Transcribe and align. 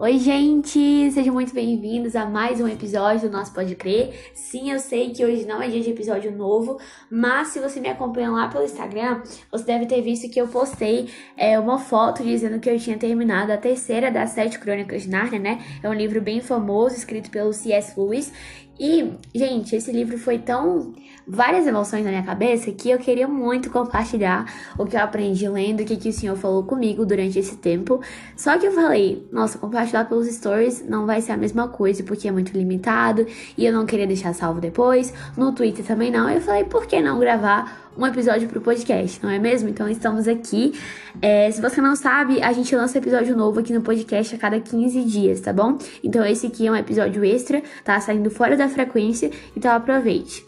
Oi, 0.00 0.16
gente! 0.16 1.10
Sejam 1.10 1.34
muito 1.34 1.52
bem-vindos 1.52 2.14
a 2.14 2.24
mais 2.24 2.60
um 2.60 2.68
episódio 2.68 3.28
do 3.28 3.36
nosso 3.36 3.52
Pode 3.52 3.74
Crer. 3.74 4.30
Sim, 4.32 4.70
eu 4.70 4.78
sei 4.78 5.10
que 5.10 5.24
hoje 5.24 5.44
não 5.44 5.60
é 5.60 5.66
dia 5.66 5.80
de 5.80 5.90
episódio 5.90 6.30
novo, 6.30 6.78
mas 7.10 7.48
se 7.48 7.58
você 7.58 7.80
me 7.80 7.88
acompanha 7.88 8.30
lá 8.30 8.46
pelo 8.46 8.62
Instagram, 8.62 9.20
você 9.50 9.64
deve 9.64 9.86
ter 9.86 10.00
visto 10.00 10.30
que 10.30 10.40
eu 10.40 10.46
postei 10.46 11.10
é, 11.36 11.58
uma 11.58 11.80
foto 11.80 12.22
dizendo 12.22 12.60
que 12.60 12.70
eu 12.70 12.78
tinha 12.78 12.96
terminado 12.96 13.50
a 13.50 13.56
terceira 13.56 14.08
das 14.08 14.30
sete 14.30 14.60
crônicas 14.60 15.02
de 15.02 15.10
Nárnia, 15.10 15.40
né? 15.40 15.64
É 15.82 15.88
um 15.88 15.94
livro 15.94 16.22
bem 16.22 16.40
famoso, 16.40 16.94
escrito 16.94 17.28
pelo 17.28 17.52
C.S. 17.52 17.98
Lewis, 17.98 18.32
e, 18.78 19.12
gente, 19.34 19.74
esse 19.74 19.90
livro 19.90 20.16
foi 20.18 20.38
tão. 20.38 20.94
várias 21.26 21.66
emoções 21.66 22.04
na 22.04 22.10
minha 22.10 22.22
cabeça 22.22 22.70
que 22.70 22.90
eu 22.90 22.98
queria 22.98 23.26
muito 23.26 23.70
compartilhar 23.70 24.46
o 24.78 24.86
que 24.86 24.96
eu 24.96 25.00
aprendi 25.00 25.48
lendo, 25.48 25.80
o 25.80 25.84
que, 25.84 25.96
que 25.96 26.08
o 26.08 26.12
senhor 26.12 26.36
falou 26.36 26.62
comigo 26.62 27.04
durante 27.04 27.38
esse 27.38 27.56
tempo. 27.56 28.00
Só 28.36 28.56
que 28.56 28.66
eu 28.66 28.72
falei, 28.72 29.26
nossa, 29.32 29.58
compartilhar 29.58 30.04
pelos 30.04 30.28
stories 30.28 30.84
não 30.88 31.06
vai 31.06 31.20
ser 31.20 31.32
a 31.32 31.36
mesma 31.36 31.68
coisa, 31.68 32.02
porque 32.02 32.28
é 32.28 32.32
muito 32.32 32.52
limitado 32.52 33.26
e 33.56 33.66
eu 33.66 33.72
não 33.72 33.84
queria 33.84 34.06
deixar 34.06 34.32
salvo 34.32 34.60
depois. 34.60 35.12
No 35.36 35.52
Twitter 35.52 35.84
também 35.84 36.10
não. 36.10 36.30
Eu 36.30 36.40
falei, 36.40 36.64
por 36.64 36.86
que 36.86 37.00
não 37.00 37.18
gravar 37.18 37.87
um 37.98 38.06
episódio 38.06 38.48
pro 38.48 38.60
podcast, 38.60 39.20
não 39.20 39.28
é 39.28 39.40
mesmo? 39.40 39.68
Então 39.68 39.88
estamos 39.88 40.28
aqui. 40.28 40.72
É, 41.20 41.50
se 41.50 41.60
você 41.60 41.80
não 41.80 41.96
sabe, 41.96 42.40
a 42.40 42.52
gente 42.52 42.74
lança 42.76 42.96
episódio 42.96 43.36
novo 43.36 43.58
aqui 43.58 43.72
no 43.72 43.82
podcast 43.82 44.36
a 44.36 44.38
cada 44.38 44.60
15 44.60 45.02
dias, 45.02 45.40
tá 45.40 45.52
bom? 45.52 45.76
Então 46.02 46.24
esse 46.24 46.46
aqui 46.46 46.68
é 46.68 46.70
um 46.70 46.76
episódio 46.76 47.24
extra, 47.24 47.60
tá 47.84 47.98
saindo 48.00 48.30
fora 48.30 48.56
da 48.56 48.68
frequência, 48.68 49.32
então 49.56 49.72
aproveite. 49.72 50.46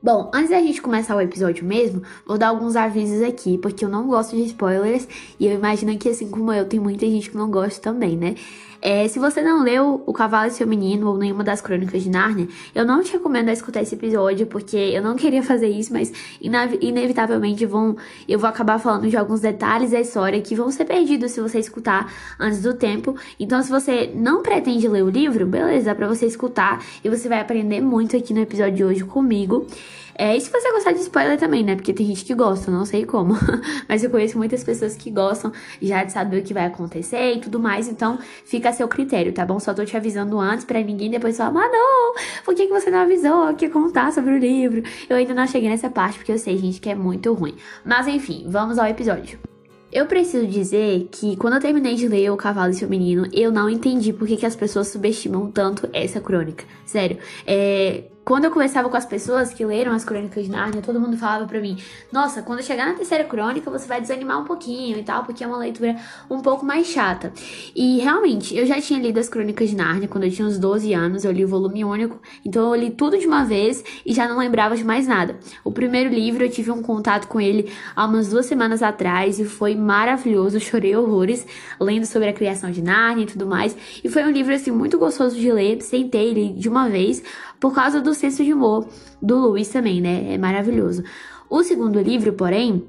Bom, 0.00 0.30
antes 0.34 0.50
da 0.50 0.60
gente 0.60 0.82
começar 0.82 1.16
o 1.16 1.20
episódio 1.20 1.64
mesmo, 1.64 2.02
vou 2.26 2.38
dar 2.38 2.48
alguns 2.48 2.76
avisos 2.76 3.22
aqui, 3.22 3.58
porque 3.58 3.84
eu 3.84 3.88
não 3.88 4.06
gosto 4.06 4.36
de 4.36 4.42
spoilers 4.42 5.08
e 5.40 5.46
eu 5.46 5.54
imagino 5.54 5.96
que, 5.98 6.10
assim 6.10 6.28
como 6.28 6.52
eu, 6.52 6.66
tem 6.66 6.78
muita 6.78 7.06
gente 7.06 7.30
que 7.30 7.36
não 7.36 7.50
gosta 7.50 7.80
também, 7.80 8.14
né? 8.14 8.34
É, 8.86 9.08
se 9.08 9.18
você 9.18 9.40
não 9.40 9.62
leu 9.62 10.02
O 10.04 10.12
Cavalo 10.12 10.48
e 10.48 10.50
Seu 10.50 10.66
Menino 10.66 11.08
ou 11.08 11.16
nenhuma 11.16 11.42
das 11.42 11.62
crônicas 11.62 12.02
de 12.02 12.10
Nárnia, 12.10 12.46
eu 12.74 12.84
não 12.84 13.02
te 13.02 13.14
recomendo 13.14 13.48
escutar 13.48 13.80
esse 13.80 13.94
episódio, 13.94 14.46
porque 14.46 14.76
eu 14.76 15.02
não 15.02 15.16
queria 15.16 15.42
fazer 15.42 15.68
isso, 15.68 15.90
mas 15.90 16.12
inevitavelmente 16.38 17.64
vão, 17.64 17.96
eu 18.28 18.38
vou 18.38 18.46
acabar 18.46 18.78
falando 18.78 19.08
de 19.08 19.16
alguns 19.16 19.40
detalhes 19.40 19.92
da 19.92 20.00
história 20.00 20.38
que 20.42 20.54
vão 20.54 20.70
ser 20.70 20.84
perdidos 20.84 21.30
se 21.30 21.40
você 21.40 21.58
escutar 21.58 22.12
antes 22.38 22.60
do 22.60 22.74
tempo. 22.74 23.16
Então, 23.40 23.62
se 23.62 23.70
você 23.70 24.12
não 24.14 24.42
pretende 24.42 24.86
ler 24.86 25.02
o 25.02 25.08
livro, 25.08 25.46
beleza, 25.46 25.86
dá 25.86 25.94
pra 25.94 26.06
você 26.06 26.26
escutar 26.26 26.84
e 27.02 27.08
você 27.08 27.26
vai 27.26 27.40
aprender 27.40 27.80
muito 27.80 28.14
aqui 28.14 28.34
no 28.34 28.40
episódio 28.40 28.74
de 28.74 28.84
hoje 28.84 29.04
comigo. 29.04 29.66
É, 30.16 30.36
e 30.36 30.40
se 30.40 30.50
você 30.50 30.70
gostar 30.70 30.92
de 30.92 31.00
spoiler 31.00 31.38
também, 31.38 31.64
né? 31.64 31.74
Porque 31.74 31.92
tem 31.92 32.06
gente 32.06 32.24
que 32.24 32.34
gosta, 32.34 32.70
não 32.70 32.84
sei 32.84 33.04
como. 33.04 33.34
Mas 33.88 34.04
eu 34.04 34.10
conheço 34.10 34.38
muitas 34.38 34.62
pessoas 34.62 34.96
que 34.96 35.10
gostam 35.10 35.52
já 35.82 36.04
de 36.04 36.12
saber 36.12 36.40
o 36.40 36.42
que 36.42 36.54
vai 36.54 36.66
acontecer 36.66 37.34
e 37.34 37.40
tudo 37.40 37.58
mais. 37.58 37.88
Então, 37.88 38.18
fica 38.44 38.68
a 38.68 38.72
seu 38.72 38.86
critério, 38.86 39.32
tá 39.32 39.44
bom? 39.44 39.58
Só 39.58 39.74
tô 39.74 39.84
te 39.84 39.96
avisando 39.96 40.38
antes 40.38 40.64
pra 40.64 40.80
ninguém 40.80 41.10
depois 41.10 41.36
falar, 41.36 41.50
mas 41.52 41.70
por 42.44 42.54
que, 42.54 42.66
que 42.66 42.72
você 42.72 42.90
não 42.90 43.00
avisou 43.00 43.54
que 43.54 43.66
ia 43.66 43.70
contar 43.70 44.12
sobre 44.12 44.34
o 44.34 44.38
livro? 44.38 44.82
Eu 45.08 45.16
ainda 45.16 45.34
não 45.34 45.46
cheguei 45.46 45.68
nessa 45.68 45.90
parte 45.90 46.18
porque 46.18 46.32
eu 46.32 46.38
sei, 46.38 46.56
gente, 46.56 46.80
que 46.80 46.88
é 46.88 46.94
muito 46.94 47.32
ruim. 47.32 47.56
Mas 47.84 48.06
enfim, 48.06 48.46
vamos 48.48 48.78
ao 48.78 48.86
episódio. 48.86 49.38
Eu 49.92 50.06
preciso 50.06 50.46
dizer 50.46 51.08
que 51.12 51.36
quando 51.36 51.54
eu 51.54 51.60
terminei 51.60 51.94
de 51.94 52.08
ler 52.08 52.28
O 52.30 52.36
Cavalo 52.36 52.72
e 52.72 52.74
Seu 52.74 52.88
Menino, 52.88 53.28
eu 53.32 53.52
não 53.52 53.70
entendi 53.70 54.12
por 54.12 54.26
que, 54.26 54.36
que 54.36 54.46
as 54.46 54.56
pessoas 54.56 54.88
subestimam 54.88 55.50
tanto 55.52 55.88
essa 55.92 56.20
crônica. 56.20 56.64
Sério, 56.84 57.18
é, 57.46 58.02
quando 58.24 58.46
eu 58.46 58.50
conversava 58.50 58.88
com 58.88 58.96
as 58.96 59.04
pessoas 59.04 59.52
que 59.52 59.64
leram 59.64 59.92
as 59.92 60.04
crônicas 60.04 60.44
de 60.44 60.50
Nárnia, 60.50 60.80
todo 60.80 60.98
mundo 60.98 61.16
falava 61.16 61.46
pra 61.46 61.60
mim: 61.60 61.76
Nossa, 62.10 62.42
quando 62.42 62.62
chegar 62.62 62.86
na 62.86 62.94
terceira 62.94 63.24
crônica, 63.24 63.70
você 63.70 63.86
vai 63.86 64.00
desanimar 64.00 64.40
um 64.40 64.44
pouquinho 64.44 64.98
e 64.98 65.02
tal, 65.02 65.24
porque 65.24 65.44
é 65.44 65.46
uma 65.46 65.58
leitura 65.58 65.96
um 66.30 66.40
pouco 66.40 66.64
mais 66.64 66.86
chata. 66.86 67.32
E 67.76 67.98
realmente, 67.98 68.56
eu 68.56 68.64
já 68.64 68.80
tinha 68.80 68.98
lido 68.98 69.20
as 69.20 69.28
crônicas 69.28 69.68
de 69.68 69.76
Nárnia 69.76 70.08
quando 70.08 70.24
eu 70.24 70.30
tinha 70.30 70.48
uns 70.48 70.58
12 70.58 70.94
anos, 70.94 71.24
eu 71.24 71.32
li 71.32 71.44
o 71.44 71.48
volume 71.48 71.84
único, 71.84 72.18
então 72.44 72.74
eu 72.74 72.80
li 72.80 72.90
tudo 72.90 73.18
de 73.18 73.26
uma 73.26 73.44
vez 73.44 73.84
e 74.06 74.14
já 74.14 74.26
não 74.26 74.38
lembrava 74.38 74.74
de 74.74 74.84
mais 74.84 75.06
nada. 75.06 75.38
O 75.62 75.70
primeiro 75.70 76.08
livro 76.08 76.44
eu 76.44 76.50
tive 76.50 76.70
um 76.70 76.82
contato 76.82 77.28
com 77.28 77.40
ele 77.40 77.70
há 77.94 78.06
umas 78.06 78.28
duas 78.28 78.46
semanas 78.46 78.82
atrás 78.82 79.38
e 79.38 79.44
foi 79.44 79.74
maravilhoso, 79.74 80.58
chorei 80.60 80.96
horrores 80.96 81.46
lendo 81.78 82.06
sobre 82.06 82.28
a 82.28 82.32
criação 82.32 82.70
de 82.70 82.80
Nárnia 82.80 83.24
e 83.24 83.26
tudo 83.26 83.46
mais. 83.46 83.76
E 84.02 84.08
foi 84.08 84.24
um 84.24 84.30
livro 84.30 84.54
assim 84.54 84.70
muito 84.70 84.98
gostoso 84.98 85.36
de 85.36 85.52
ler, 85.52 85.82
sentei 85.82 86.30
ele 86.30 86.48
de 86.54 86.68
uma 86.68 86.88
vez 86.88 87.22
por 87.60 87.74
causa 87.74 88.00
do 88.00 88.13
senso 88.14 88.44
de 88.44 88.52
humor 88.52 88.88
do 89.20 89.52
Lewis 89.52 89.68
também, 89.68 90.00
né? 90.00 90.34
É 90.34 90.38
maravilhoso. 90.38 91.02
O 91.48 91.62
segundo 91.62 92.00
livro, 92.00 92.32
porém, 92.32 92.84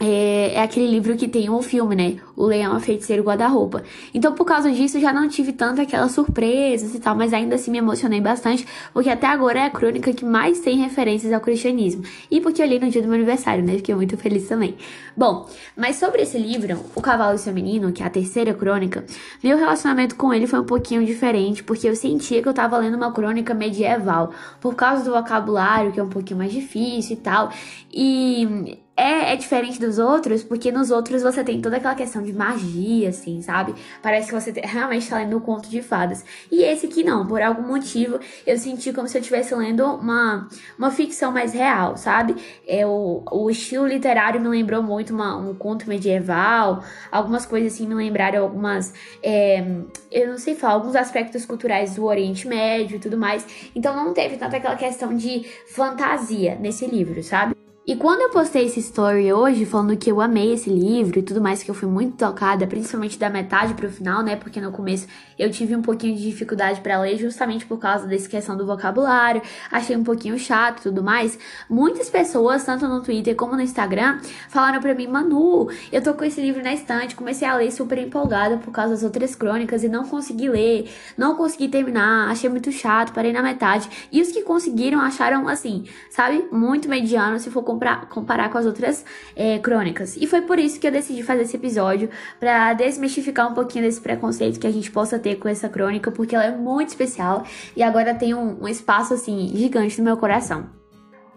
é, 0.00 0.54
é, 0.54 0.60
aquele 0.60 0.86
livro 0.86 1.16
que 1.16 1.28
tem 1.28 1.48
um 1.48 1.62
filme, 1.62 1.94
né? 1.94 2.16
O 2.36 2.46
Leão, 2.46 2.74
a 2.74 2.80
Feiticeiro 2.80 3.22
Guarda-Roupa. 3.22 3.82
Então, 4.12 4.32
por 4.32 4.44
causa 4.44 4.70
disso, 4.70 4.98
já 5.00 5.12
não 5.12 5.28
tive 5.28 5.52
tanto 5.52 5.80
aquelas 5.80 6.12
surpresas 6.12 6.94
e 6.94 7.00
tal, 7.00 7.14
mas 7.14 7.32
ainda 7.32 7.54
assim 7.54 7.70
me 7.70 7.78
emocionei 7.78 8.20
bastante, 8.20 8.66
porque 8.92 9.08
até 9.08 9.26
agora 9.26 9.60
é 9.60 9.64
a 9.64 9.70
crônica 9.70 10.12
que 10.12 10.24
mais 10.24 10.60
tem 10.60 10.78
referências 10.78 11.32
ao 11.32 11.40
cristianismo. 11.40 12.02
E 12.30 12.40
porque 12.40 12.62
eu 12.62 12.66
li 12.66 12.78
no 12.78 12.90
dia 12.90 13.02
do 13.02 13.08
meu 13.08 13.16
aniversário, 13.16 13.64
né? 13.64 13.74
Fiquei 13.76 13.94
muito 13.94 14.16
feliz 14.16 14.48
também. 14.48 14.76
Bom, 15.16 15.48
mas 15.76 15.96
sobre 15.96 16.22
esse 16.22 16.38
livro, 16.38 16.78
O 16.94 17.00
Cavalo 17.00 17.36
e 17.36 17.38
Seu 17.38 17.52
Menino, 17.52 17.92
que 17.92 18.02
é 18.02 18.06
a 18.06 18.10
terceira 18.10 18.52
crônica, 18.52 19.04
meu 19.42 19.56
relacionamento 19.56 20.16
com 20.16 20.32
ele 20.32 20.46
foi 20.46 20.60
um 20.60 20.64
pouquinho 20.64 21.04
diferente, 21.04 21.62
porque 21.62 21.88
eu 21.88 21.94
sentia 21.94 22.42
que 22.42 22.48
eu 22.48 22.54
tava 22.54 22.76
lendo 22.78 22.96
uma 22.96 23.12
crônica 23.12 23.54
medieval, 23.54 24.32
por 24.60 24.74
causa 24.74 25.04
do 25.04 25.12
vocabulário, 25.12 25.92
que 25.92 26.00
é 26.00 26.02
um 26.02 26.08
pouquinho 26.08 26.38
mais 26.38 26.52
difícil 26.52 27.16
e 27.16 27.20
tal. 27.20 27.50
E 27.92 28.78
é, 28.96 29.32
é 29.32 29.36
diferente 29.36 29.80
dos 29.80 29.98
outros, 29.98 30.44
porque 30.44 30.70
nos 30.70 30.90
outros 30.90 31.22
você 31.22 31.42
tem 31.42 31.60
toda 31.60 31.76
aquela 31.76 31.94
questão 31.94 32.22
de 32.24 32.32
magia, 32.32 33.08
assim, 33.08 33.42
sabe? 33.42 33.74
Parece 34.02 34.28
que 34.28 34.34
você 34.34 34.52
realmente 34.62 35.08
tá 35.08 35.18
lendo 35.18 35.36
um 35.36 35.40
conto 35.40 35.68
de 35.68 35.82
fadas. 35.82 36.24
E 36.50 36.62
esse 36.62 36.86
aqui 36.86 37.04
não, 37.04 37.26
por 37.26 37.40
algum 37.40 37.62
motivo, 37.62 38.18
eu 38.46 38.58
senti 38.58 38.92
como 38.92 39.06
se 39.08 39.16
eu 39.16 39.20
estivesse 39.20 39.54
lendo 39.54 39.84
uma, 39.84 40.48
uma 40.78 40.90
ficção 40.90 41.30
mais 41.30 41.52
real, 41.52 41.96
sabe? 41.96 42.36
É, 42.66 42.86
o, 42.86 43.22
o 43.30 43.50
estilo 43.50 43.86
literário 43.86 44.40
me 44.40 44.48
lembrou 44.48 44.82
muito 44.82 45.14
uma, 45.14 45.36
um 45.36 45.54
conto 45.54 45.88
medieval, 45.88 46.82
algumas 47.10 47.46
coisas 47.46 47.74
assim 47.74 47.86
me 47.86 47.94
lembraram 47.94 48.42
algumas. 48.42 48.92
É, 49.22 49.64
eu 50.10 50.28
não 50.28 50.38
sei 50.38 50.54
falar, 50.54 50.74
alguns 50.74 50.96
aspectos 50.96 51.44
culturais 51.44 51.94
do 51.94 52.04
Oriente 52.04 52.46
Médio 52.46 52.96
e 52.96 53.00
tudo 53.00 53.16
mais. 53.16 53.46
Então 53.74 53.94
não 53.94 54.12
teve 54.12 54.36
tanta 54.36 54.56
aquela 54.56 54.76
questão 54.76 55.16
de 55.16 55.44
fantasia 55.66 56.56
nesse 56.56 56.86
livro, 56.86 57.22
sabe? 57.22 57.63
E 57.86 57.96
quando 57.96 58.22
eu 58.22 58.30
postei 58.30 58.64
esse 58.64 58.80
story 58.80 59.30
hoje, 59.30 59.66
falando 59.66 59.94
que 59.94 60.10
eu 60.10 60.18
amei 60.18 60.54
esse 60.54 60.70
livro 60.70 61.18
e 61.18 61.22
tudo 61.22 61.38
mais, 61.38 61.62
que 61.62 61.70
eu 61.70 61.74
fui 61.74 61.86
muito 61.86 62.16
tocada, 62.16 62.66
principalmente 62.66 63.18
da 63.18 63.28
metade 63.28 63.74
pro 63.74 63.90
final, 63.90 64.22
né? 64.22 64.36
Porque 64.36 64.58
no 64.58 64.72
começo 64.72 65.06
eu 65.38 65.50
tive 65.50 65.76
um 65.76 65.82
pouquinho 65.82 66.16
de 66.16 66.22
dificuldade 66.22 66.80
para 66.80 66.98
ler, 66.98 67.18
justamente 67.18 67.66
por 67.66 67.78
causa 67.78 68.06
dessa 68.06 68.26
questão 68.26 68.56
do 68.56 68.64
vocabulário, 68.64 69.42
achei 69.70 69.94
um 69.94 70.02
pouquinho 70.02 70.38
chato 70.38 70.78
e 70.78 70.82
tudo 70.84 71.04
mais. 71.04 71.38
Muitas 71.68 72.08
pessoas, 72.08 72.64
tanto 72.64 72.88
no 72.88 73.02
Twitter 73.02 73.36
como 73.36 73.54
no 73.54 73.60
Instagram, 73.60 74.18
falaram 74.48 74.80
pra 74.80 74.94
mim, 74.94 75.06
Manu, 75.06 75.68
eu 75.92 76.02
tô 76.02 76.14
com 76.14 76.24
esse 76.24 76.40
livro 76.40 76.62
na 76.62 76.72
estante, 76.72 77.14
comecei 77.14 77.46
a 77.46 77.54
ler 77.54 77.70
super 77.70 77.98
empolgada 77.98 78.56
por 78.56 78.70
causa 78.70 78.94
das 78.94 79.02
outras 79.02 79.34
crônicas 79.34 79.84
e 79.84 79.90
não 79.90 80.06
consegui 80.06 80.48
ler, 80.48 80.90
não 81.18 81.34
consegui 81.34 81.68
terminar, 81.68 82.30
achei 82.30 82.48
muito 82.48 82.72
chato, 82.72 83.12
parei 83.12 83.30
na 83.30 83.42
metade. 83.42 84.08
E 84.10 84.22
os 84.22 84.32
que 84.32 84.40
conseguiram 84.40 85.02
acharam 85.02 85.46
assim, 85.46 85.84
sabe, 86.08 86.48
muito 86.50 86.88
mediano 86.88 87.38
se 87.38 87.50
for 87.50 87.62
comprar, 87.74 88.08
comparar 88.08 88.50
com 88.50 88.58
as 88.58 88.66
outras 88.66 89.04
é, 89.34 89.58
crônicas. 89.58 90.16
E 90.16 90.26
foi 90.26 90.42
por 90.42 90.58
isso 90.58 90.78
que 90.78 90.86
eu 90.86 90.92
decidi 90.92 91.22
fazer 91.22 91.42
esse 91.42 91.56
episódio, 91.56 92.08
para 92.38 92.72
desmistificar 92.74 93.50
um 93.50 93.54
pouquinho 93.54 93.84
desse 93.84 94.00
preconceito 94.00 94.60
que 94.60 94.66
a 94.66 94.72
gente 94.72 94.90
possa 94.90 95.18
ter 95.18 95.36
com 95.36 95.48
essa 95.48 95.68
crônica, 95.68 96.10
porque 96.10 96.34
ela 96.34 96.44
é 96.44 96.56
muito 96.56 96.88
especial 96.88 97.44
e 97.76 97.82
agora 97.82 98.14
tem 98.14 98.34
um, 98.34 98.62
um 98.62 98.68
espaço 98.68 99.14
assim 99.14 99.50
gigante 99.54 99.98
no 99.98 100.04
meu 100.04 100.16
coração. 100.16 100.83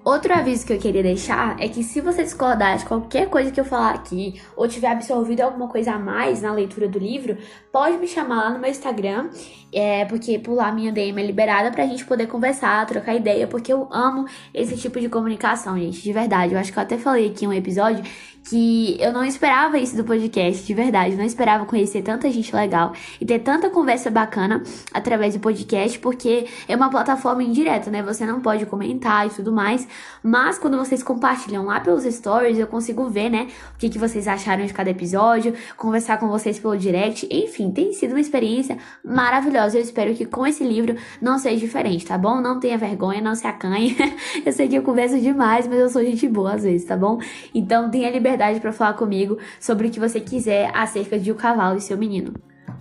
Outro 0.08 0.34
aviso 0.34 0.66
que 0.66 0.72
eu 0.72 0.78
queria 0.78 1.04
deixar 1.04 1.60
é 1.60 1.68
que 1.68 1.84
se 1.84 2.00
você 2.00 2.24
discordar 2.24 2.78
de 2.78 2.86
qualquer 2.86 3.28
coisa 3.30 3.52
que 3.52 3.60
eu 3.60 3.66
falar 3.66 3.94
aqui 3.94 4.42
ou 4.56 4.66
tiver 4.66 4.88
absorvido 4.88 5.42
alguma 5.42 5.68
coisa 5.68 5.92
a 5.92 6.00
mais 6.00 6.42
na 6.42 6.54
leitura 6.54 6.88
do 6.88 6.98
livro, 6.98 7.38
pode 7.74 7.98
me 7.98 8.08
chamar 8.08 8.46
lá 8.46 8.50
no 8.52 8.60
meu 8.60 8.72
Instagram, 8.72 9.30
é, 9.70 10.06
porque 10.06 10.40
por 10.40 10.54
lá 10.54 10.72
minha 10.72 10.94
DM 10.94 11.22
é 11.22 11.26
liberada 11.26 11.72
pra 11.72 11.86
gente 11.86 12.06
poder 12.06 12.26
conversar, 12.26 12.86
trocar 12.86 13.16
ideia, 13.16 13.48
porque 13.48 13.74
eu 13.74 13.90
amo 13.92 14.26
esse 14.54 14.78
tipo 14.78 14.98
de 14.98 15.10
comunicação, 15.10 15.78
gente, 15.78 16.02
de 16.02 16.14
verdade. 16.14 16.54
Eu 16.54 16.60
acho 16.62 16.72
que 16.72 16.80
eu 16.80 16.84
até 16.84 16.98
falei 16.98 17.28
aqui 17.28 17.44
em 17.44 17.50
um 17.50 17.54
episódio 17.54 18.02
que 18.50 18.98
eu 19.02 19.12
não 19.12 19.26
esperava 19.26 19.78
isso 19.78 19.96
do 19.98 20.06
podcast, 20.06 20.66
de 20.66 20.74
verdade. 20.74 21.16
Não 21.16 21.26
esperava 21.26 21.66
conhecer 21.66 22.02
tanta 22.02 22.32
gente 22.32 22.56
legal 22.56 22.94
e 23.20 23.26
ter 23.26 23.40
tanta 23.40 23.70
conversa 23.70 24.10
bacana 24.10 24.64
através 24.94 25.34
do 25.34 25.40
podcast, 25.40 26.00
porque 26.00 26.48
é 26.68 26.76
uma 26.76 26.90
plataforma 26.90 27.44
indireta, 27.44 27.92
né? 27.92 28.02
Você 28.04 28.26
não 28.26 28.40
pode 28.40 28.66
comentar 28.66 29.28
e 29.28 29.30
tudo 29.30 29.52
mais. 29.52 29.86
Mas 30.24 30.58
quando 30.58 30.78
vocês 30.78 31.04
compartilham 31.04 31.66
lá 31.66 31.80
pelos 31.82 32.04
stories, 32.04 32.58
eu 32.58 32.68
consigo 32.68 33.10
ver, 33.10 33.30
né? 33.30 33.48
O 33.76 33.78
que, 33.78 33.90
que 33.90 34.00
vocês 34.00 34.28
acharam 34.28 34.66
de 34.66 34.74
cada 34.74 34.90
episódio, 34.90 35.54
conversar 35.76 36.18
com 36.18 36.30
vocês 36.30 36.58
pelo 36.58 36.78
direct. 36.78 37.28
Enfim, 37.30 37.70
tem 37.72 37.92
sido 37.92 38.12
uma 38.12 38.22
experiência 38.22 38.78
maravilhosa. 39.04 39.78
Eu 39.78 39.82
espero 39.82 40.14
que 40.16 40.26
com 40.26 40.48
esse 40.48 40.64
livro 40.64 40.96
não 41.22 41.38
seja 41.38 41.58
diferente, 41.58 42.06
tá 42.06 42.18
bom? 42.18 42.40
Não 42.40 42.60
tenha 42.60 42.78
vergonha, 42.78 43.20
não 43.22 43.36
se 43.36 43.46
acanhe. 43.46 43.98
eu 44.46 44.54
sei 44.54 44.70
que 44.70 44.78
eu 44.78 44.84
converso 44.84 45.20
demais, 45.20 45.68
mas 45.68 45.80
eu 45.80 45.90
sou 45.90 46.02
gente 46.02 46.28
boa 46.30 46.54
às 46.54 46.64
vezes, 46.64 46.88
tá 46.88 46.96
bom? 46.96 47.20
Então 47.54 47.92
tenha 47.92 48.10
liberdade 48.10 48.37
liberdade 48.38 48.60
para 48.60 48.72
falar 48.72 48.94
comigo 48.94 49.38
sobre 49.60 49.88
o 49.88 49.92
que 49.92 50.00
você 50.00 50.20
quiser 50.20 50.70
acerca 50.74 51.20
de 51.20 51.32
O 51.32 51.36
Cavalo 51.36 51.78
e 51.78 51.82
Seu 51.82 51.98
Menino. 51.98 52.34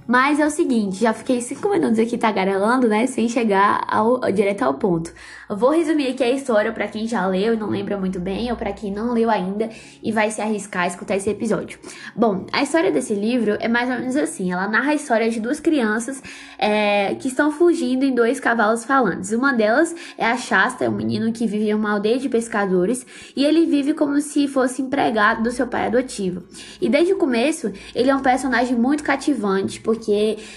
Mas 0.07 0.39
é 0.39 0.47
o 0.47 0.51
seguinte, 0.51 1.01
já 1.01 1.13
fiquei 1.13 1.41
cinco 1.41 1.69
minutos 1.69 1.99
aqui 1.99 2.17
tagarelando, 2.17 2.87
né? 2.87 3.07
Sem 3.09 3.29
chegar 3.29 3.85
ao, 3.89 4.21
direto 4.31 4.63
ao 4.63 4.75
ponto. 4.75 5.13
Eu 5.51 5.57
vou 5.57 5.71
resumir 5.71 6.09
aqui 6.09 6.23
a 6.23 6.31
história 6.31 6.73
para 6.73 6.87
quem 6.87 7.09
já 7.09 7.27
leu 7.27 7.55
e 7.55 7.57
não 7.57 7.69
lembra 7.69 7.99
muito 7.99 8.21
bem, 8.21 8.49
ou 8.51 8.57
para 8.57 8.73
quem 8.73 8.93
não 8.93 9.13
leu 9.13 9.29
ainda 9.29 9.69
e 10.01 10.13
vai 10.13 10.31
se 10.31 10.41
arriscar 10.41 10.85
a 10.85 10.87
escutar 10.87 11.17
esse 11.17 11.29
episódio. 11.29 11.79
Bom, 12.15 12.47
a 12.53 12.63
história 12.63 12.93
desse 12.93 13.15
livro 13.15 13.57
é 13.59 13.67
mais 13.67 13.91
ou 13.91 13.97
menos 13.99 14.15
assim: 14.15 14.53
ela 14.53 14.69
narra 14.69 14.93
a 14.93 14.95
história 14.95 15.29
de 15.29 15.41
duas 15.41 15.59
crianças 15.59 16.23
é, 16.57 17.17
que 17.17 17.27
estão 17.27 17.51
fugindo 17.51 18.05
em 18.05 18.15
dois 18.15 18.39
cavalos 18.39 18.85
falantes. 18.85 19.33
Uma 19.33 19.53
delas 19.53 19.93
é 20.17 20.25
a 20.25 20.37
Shasta, 20.37 20.85
é 20.85 20.89
um 20.89 20.95
menino 20.95 21.33
que 21.33 21.49
vive 21.49 21.71
em 21.71 21.75
uma 21.75 21.93
aldeia 21.93 22.19
de 22.19 22.29
pescadores 22.29 23.05
e 23.35 23.45
ele 23.45 23.67
vive 23.67 23.93
como 23.93 24.21
se 24.21 24.47
fosse 24.47 24.83
empregado 24.83 25.43
do 25.43 25.51
seu 25.51 25.67
pai 25.67 25.87
adotivo. 25.87 26.45
E 26.81 26.89
desde 26.89 27.13
o 27.13 27.17
começo, 27.17 27.73
ele 27.93 28.09
é 28.09 28.15
um 28.15 28.23
personagem 28.23 28.77
muito 28.77 29.03
cativante, 29.03 29.81
porque 29.81 29.96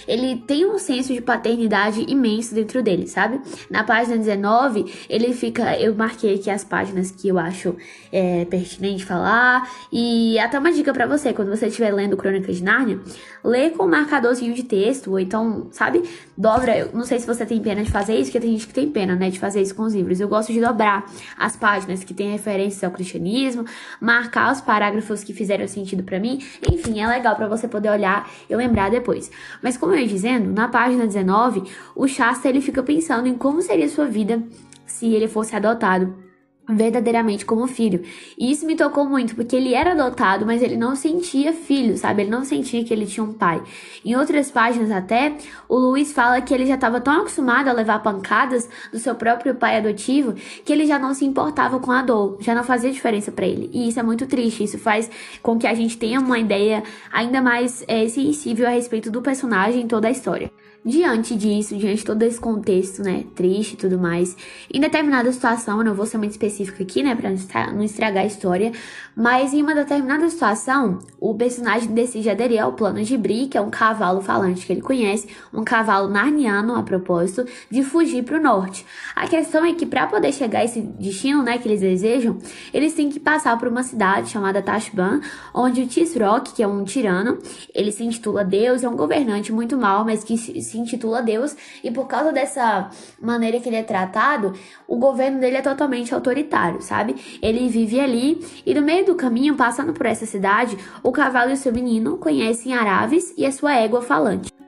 ele 0.08 0.38
tem 0.48 0.66
um 0.66 0.78
senso 0.78 1.14
de 1.14 1.22
paternidade 1.22 2.06
imenso 2.08 2.54
dentro 2.54 2.82
dele, 2.82 3.08
sabe? 3.08 3.40
Na 3.70 3.84
página 3.84 4.18
19 4.18 4.86
ele 5.10 5.34
fica. 5.34 5.78
Eu 5.80 5.96
marquei 5.96 6.36
aqui 6.36 6.50
as 6.50 6.64
páginas 6.64 7.12
que 7.12 7.28
eu 7.28 7.40
acho 7.40 7.76
é, 8.12 8.46
pertinente 8.46 9.06
falar. 9.06 9.70
E 9.92 10.38
até 10.40 10.58
uma 10.60 10.72
dica 10.72 10.94
para 10.94 11.06
você: 11.06 11.34
quando 11.34 11.50
você 11.50 11.68
estiver 11.68 11.94
lendo 11.94 12.18
Crônicas 12.18 12.58
de 12.58 12.64
Nárnia, 12.64 13.00
lê 13.44 13.70
com 13.70 13.84
um 13.84 13.90
marcadorzinho 13.90 14.54
de 14.54 14.64
texto, 14.64 15.12
ou 15.12 15.20
então, 15.20 15.68
sabe, 15.72 16.04
dobra. 16.38 16.78
Eu 16.78 16.90
não 16.94 17.04
sei 17.04 17.20
se 17.20 17.28
você 17.28 17.46
tem 17.46 17.62
pena 17.62 17.84
de 17.84 17.92
fazer 17.92 18.16
isso, 18.16 18.32
porque 18.32 18.40
tem 18.40 18.52
gente 18.52 18.68
que 18.68 18.74
tem 18.74 18.90
pena, 18.90 19.16
né, 19.16 19.30
de 19.30 19.40
fazer 19.40 19.62
isso 19.62 19.76
com 19.76 19.84
os 19.84 19.94
livros. 19.94 20.20
Eu 20.20 20.28
gosto 20.28 20.52
de 20.54 20.60
dobrar 20.60 21.06
as 21.38 21.56
páginas 21.56 22.04
que 22.04 22.14
tem 22.14 22.32
referências 22.32 22.84
ao 22.84 22.92
cristianismo, 22.92 23.66
marcar 24.00 24.52
os 24.52 24.62
parágrafos 24.62 25.24
que 25.24 25.34
fizeram 25.34 25.68
sentido 25.68 26.04
para 26.04 26.20
mim. 26.20 26.40
Enfim, 26.72 27.00
é 27.02 27.08
legal 27.08 27.36
para 27.36 27.48
você 27.48 27.68
poder 27.68 27.90
olhar 27.90 28.30
e 28.50 28.56
lembrar 28.56 28.90
depois. 28.90 29.29
Mas 29.62 29.78
como 29.78 29.94
eu 29.94 30.00
ia 30.00 30.08
dizendo, 30.08 30.52
na 30.52 30.68
página 30.68 31.06
19, 31.06 31.64
o 31.96 32.08
Shasta 32.08 32.48
ele 32.48 32.62
fica 32.62 32.84
pensando 32.84 33.28
em 33.28 33.36
como 33.36 33.62
seria 33.62 33.90
sua 33.90 34.06
vida 34.06 34.44
se 34.86 35.14
ele 35.14 35.28
fosse 35.28 35.56
adotado 35.56 36.29
verdadeiramente 36.70 37.46
como 37.46 37.68
filho. 37.68 38.04
E 38.38 38.52
isso 38.52 38.66
me 38.66 38.76
tocou 38.76 39.08
muito, 39.08 39.36
porque 39.36 39.56
ele 39.56 39.74
era 39.74 39.92
adotado, 39.92 40.46
mas 40.46 40.62
ele 40.62 40.78
não 40.78 40.96
sentia 40.96 41.52
filho, 41.52 41.98
sabe? 41.98 42.24
Ele 42.24 42.30
não 42.30 42.44
sentia 42.44 42.84
que 42.84 42.94
ele 42.94 43.06
tinha 43.06 43.24
um 43.24 43.34
pai. 43.34 43.62
Em 44.06 44.16
outras 44.16 44.52
páginas 44.52 44.92
até, 44.92 45.36
o 45.68 45.78
Luiz 45.78 46.14
fala 46.14 46.42
que 46.42 46.54
ele 46.54 46.66
já 46.66 46.76
estava 46.76 47.02
tão 47.02 47.20
acostumado 47.20 47.68
a 47.68 47.74
levar 47.74 48.00
pancadas 48.00 48.70
do 48.92 49.00
seu 49.00 49.16
próprio 49.16 49.56
pai 49.56 49.78
adotivo 49.78 50.34
que 50.64 50.72
ele 50.72 50.86
já 50.86 51.00
não 51.00 51.14
se 51.14 51.26
importava 51.26 51.80
com 51.80 51.92
a 51.92 52.02
dor, 52.02 52.38
já 52.40 52.54
não 52.54 52.64
fazia 52.64 52.92
diferença 52.92 53.32
para 53.32 53.46
ele. 53.46 53.70
E 53.74 53.88
isso 53.90 54.00
é 54.00 54.04
muito 54.04 54.28
triste, 54.28 54.64
isso 54.64 54.78
faz 54.78 55.10
com 55.42 55.58
que 55.58 55.68
a 55.68 55.74
gente 55.74 55.98
tenha 55.98 56.20
uma 56.20 56.40
ideia 56.40 56.84
ainda 57.12 57.42
mais 57.42 57.84
é, 57.88 58.08
sensível 58.08 58.68
a 58.68 58.72
respeito 58.72 59.10
do 59.10 59.22
personagem 59.22 59.82
em 59.82 59.88
toda 59.88 60.08
a 60.08 60.12
história. 60.12 60.52
Diante 60.86 61.36
disso, 61.36 61.76
diante 61.76 61.98
de 61.98 62.06
todo 62.06 62.24
esse 62.24 62.40
contexto, 62.40 63.04
né, 63.04 63.26
triste 63.36 63.74
e 63.74 63.76
tudo 63.76 64.00
mais, 64.00 64.36
em 64.74 64.80
determinada 64.80 65.30
situação, 65.30 65.80
eu 65.80 65.84
não 65.84 65.94
vou 65.94 66.06
ser 66.06 66.18
muito 66.18 66.32
específica 66.32 66.82
aqui, 66.82 67.04
né, 67.04 67.16
pra 67.16 67.30
não 67.74 67.84
estragar 67.84 68.24
a 68.24 68.26
história, 68.26 68.72
mas 69.14 69.54
em 69.54 69.62
uma 69.62 69.76
determinada 69.76 70.30
situação, 70.30 71.00
o 71.20 71.36
personagem 71.36 71.92
decide 71.92 72.30
aderir 72.30 72.64
ao 72.64 72.72
plano 72.74 73.04
de 73.04 73.18
Bri, 73.18 73.48
que 73.48 73.58
é 73.58 73.62
um 73.62 73.70
cavalo 73.70 74.22
falante 74.22 74.66
que 74.66 74.72
ele 74.72 74.82
conhece, 74.82 75.28
um 75.54 75.66
cavalo 75.66 76.08
narniano, 76.08 76.74
a 76.76 76.82
propósito, 76.82 77.46
de 77.70 77.84
fugir 77.84 78.24
para 78.24 78.38
o 78.38 78.42
norte. 78.42 78.86
A 79.14 79.28
questão 79.28 79.66
é 79.66 79.74
que 79.74 79.86
para 79.86 80.08
poder 80.08 80.32
chegar 80.32 80.60
a 80.60 80.64
esse 80.64 80.80
destino, 80.80 81.44
né, 81.44 81.58
que 81.58 81.68
eles 81.68 81.82
desejam, 81.82 82.38
eles 82.74 82.94
têm 82.94 83.10
que 83.10 83.20
passar 83.20 83.58
por 83.60 83.68
uma 83.68 83.84
cidade 83.84 84.30
chamada 84.30 84.62
Tashban, 84.62 85.20
onde 85.54 85.82
o 85.82 85.88
Tisrock, 85.88 86.54
que 86.54 86.64
é 86.64 86.68
um 86.68 86.86
tirano, 86.86 87.38
ele 87.76 87.92
se 87.92 88.04
intitula 88.04 88.46
Deus, 88.46 88.82
é 88.82 88.88
um 88.88 88.96
governante 88.96 89.52
muito 89.52 89.78
mau, 89.78 90.06
mas 90.06 90.24
que 90.24 90.38
se 90.70 90.78
intitula 90.78 91.22
Deus, 91.22 91.56
e 91.84 91.92
por 91.92 92.08
causa 92.08 92.32
dessa 92.32 92.90
maneira 93.20 93.60
que 93.60 93.68
ele 93.68 93.76
é 93.76 93.84
tratado, 93.84 94.54
o 94.88 94.98
governo 94.98 95.40
dele 95.40 95.58
é 95.58 95.62
totalmente 95.62 96.14
autoritário, 96.14 96.82
sabe? 96.82 97.16
Ele 97.42 97.68
vive 97.68 98.00
ali 98.00 98.46
e 98.66 98.74
no 98.74 98.82
meio 98.82 99.06
do 99.06 99.16
caminho, 99.16 99.56
passando 99.56 99.94
por 99.94 100.06
essa 100.06 100.26
cidade, 100.26 100.78
o 101.04 101.12
cavalo 101.12 101.52
e 101.52 101.54
o 101.54 101.58
seu 101.58 101.74
menino 101.74 102.18
conhecem 102.18 102.74
Araves 102.74 103.34
e 103.38 103.46
a 103.46 103.52
sua 103.52 103.76
égua 103.76 104.02
falante. 104.02 104.59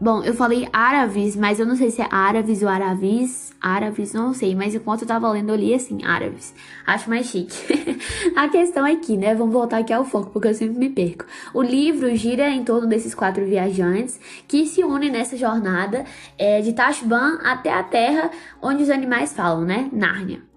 Bom, 0.00 0.22
eu 0.24 0.32
falei 0.32 0.66
árabes, 0.72 1.36
mas 1.36 1.60
eu 1.60 1.66
não 1.66 1.76
sei 1.76 1.90
se 1.90 2.00
é 2.00 2.08
árabes 2.10 2.62
ou 2.62 2.68
aravis. 2.70 3.52
Árabes, 3.60 4.14
não 4.14 4.32
sei, 4.32 4.54
mas 4.54 4.74
enquanto 4.74 5.02
eu 5.02 5.06
tava 5.06 5.30
lendo, 5.30 5.50
eu 5.50 5.56
li 5.56 5.74
assim, 5.74 6.02
árabes. 6.02 6.54
Acho 6.86 7.10
mais 7.10 7.26
chique. 7.26 7.54
a 8.34 8.48
questão 8.48 8.86
é 8.86 8.92
aqui, 8.92 9.18
né? 9.18 9.34
Vamos 9.34 9.52
voltar 9.52 9.76
aqui 9.76 9.92
ao 9.92 10.02
foco, 10.02 10.30
porque 10.30 10.48
eu 10.48 10.54
sempre 10.54 10.78
me 10.78 10.88
perco. 10.88 11.26
O 11.52 11.60
livro 11.60 12.16
gira 12.16 12.48
em 12.48 12.64
torno 12.64 12.88
desses 12.88 13.14
quatro 13.14 13.44
viajantes 13.44 14.18
que 14.48 14.64
se 14.64 14.82
unem 14.82 15.10
nessa 15.10 15.36
jornada 15.36 16.06
é, 16.38 16.62
de 16.62 16.72
Tashban 16.72 17.38
até 17.44 17.70
a 17.70 17.82
terra 17.82 18.30
onde 18.62 18.82
os 18.82 18.88
animais 18.88 19.34
falam, 19.34 19.66
né? 19.66 19.90
Nárnia. 19.92 20.49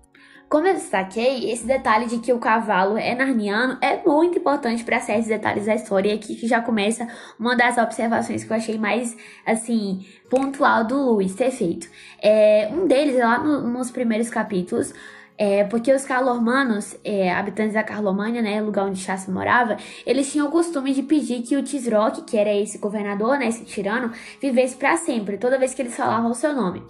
Como 0.53 0.67
eu 0.67 0.75
destaquei, 0.75 1.51
esse 1.51 1.65
detalhe 1.65 2.05
de 2.05 2.19
que 2.19 2.31
o 2.31 2.37
cavalo 2.37 2.95
é 2.95 3.15
narniano 3.15 3.75
é 3.81 4.07
muito 4.07 4.37
importante 4.37 4.83
para 4.83 4.99
certos 4.99 5.25
detalhes 5.25 5.65
da 5.65 5.73
história. 5.73 6.11
E 6.11 6.15
aqui 6.15 6.35
que 6.35 6.47
já 6.47 6.61
começa 6.61 7.07
uma 7.39 7.55
das 7.55 7.79
observações 7.79 8.43
que 8.43 8.53
eu 8.53 8.57
achei 8.57 8.77
mais, 8.77 9.17
assim, 9.47 10.05
pontual 10.29 10.85
do 10.85 10.95
Luiz 10.95 11.33
ter 11.33 11.49
feito. 11.49 11.89
É, 12.21 12.69
um 12.71 12.85
deles, 12.85 13.17
lá 13.17 13.39
no, 13.39 13.67
nos 13.67 13.89
primeiros 13.89 14.29
capítulos, 14.29 14.93
é, 15.37 15.63
porque 15.63 15.91
os 15.91 16.05
calormanos, 16.05 16.95
é, 17.03 17.31
habitantes 17.31 17.73
da 17.73 17.83
Carlomânia, 17.83 18.41
né, 18.41 18.61
lugar 18.61 18.85
onde 18.85 18.99
Chassa 18.99 19.31
morava, 19.31 19.77
eles 20.05 20.31
tinham 20.31 20.47
o 20.47 20.51
costume 20.51 20.93
de 20.93 21.03
pedir 21.03 21.41
que 21.41 21.55
o 21.55 21.63
Tisroc, 21.63 22.21
que 22.25 22.37
era 22.37 22.53
esse 22.53 22.77
governador, 22.77 23.37
né, 23.37 23.47
esse 23.47 23.65
tirano, 23.65 24.11
vivesse 24.41 24.75
para 24.75 24.95
sempre, 24.97 25.37
toda 25.37 25.57
vez 25.57 25.73
que 25.73 25.81
eles 25.81 25.95
falavam 25.95 26.31
o 26.31 26.35
seu 26.35 26.53
nome. 26.53 26.83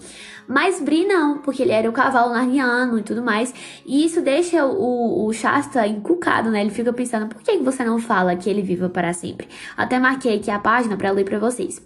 Mas 0.47 0.81
Bri 0.81 1.05
não, 1.05 1.37
porque 1.37 1.63
ele 1.63 1.71
era 1.71 1.89
o 1.89 1.93
cavalo 1.93 2.33
narniano 2.33 2.99
e 2.99 3.03
tudo 3.03 3.23
mais, 3.23 3.53
e 3.85 4.05
isso 4.05 4.21
deixa 4.21 4.65
o, 4.65 5.25
o 5.25 5.33
Shasta 5.33 5.87
encucado, 5.87 6.51
né, 6.51 6.61
ele 6.61 6.69
fica 6.69 6.91
pensando, 6.91 7.27
por 7.27 7.41
que 7.41 7.57
você 7.59 7.83
não 7.83 7.97
fala 7.97 8.35
que 8.35 8.49
ele 8.49 8.61
viva 8.61 8.89
para 8.89 9.13
sempre? 9.13 9.47
Até 9.77 9.99
marquei 9.99 10.37
aqui 10.37 10.51
a 10.51 10.59
página 10.59 10.97
para 10.97 11.11
ler 11.11 11.23
para 11.23 11.39
vocês. 11.39 11.81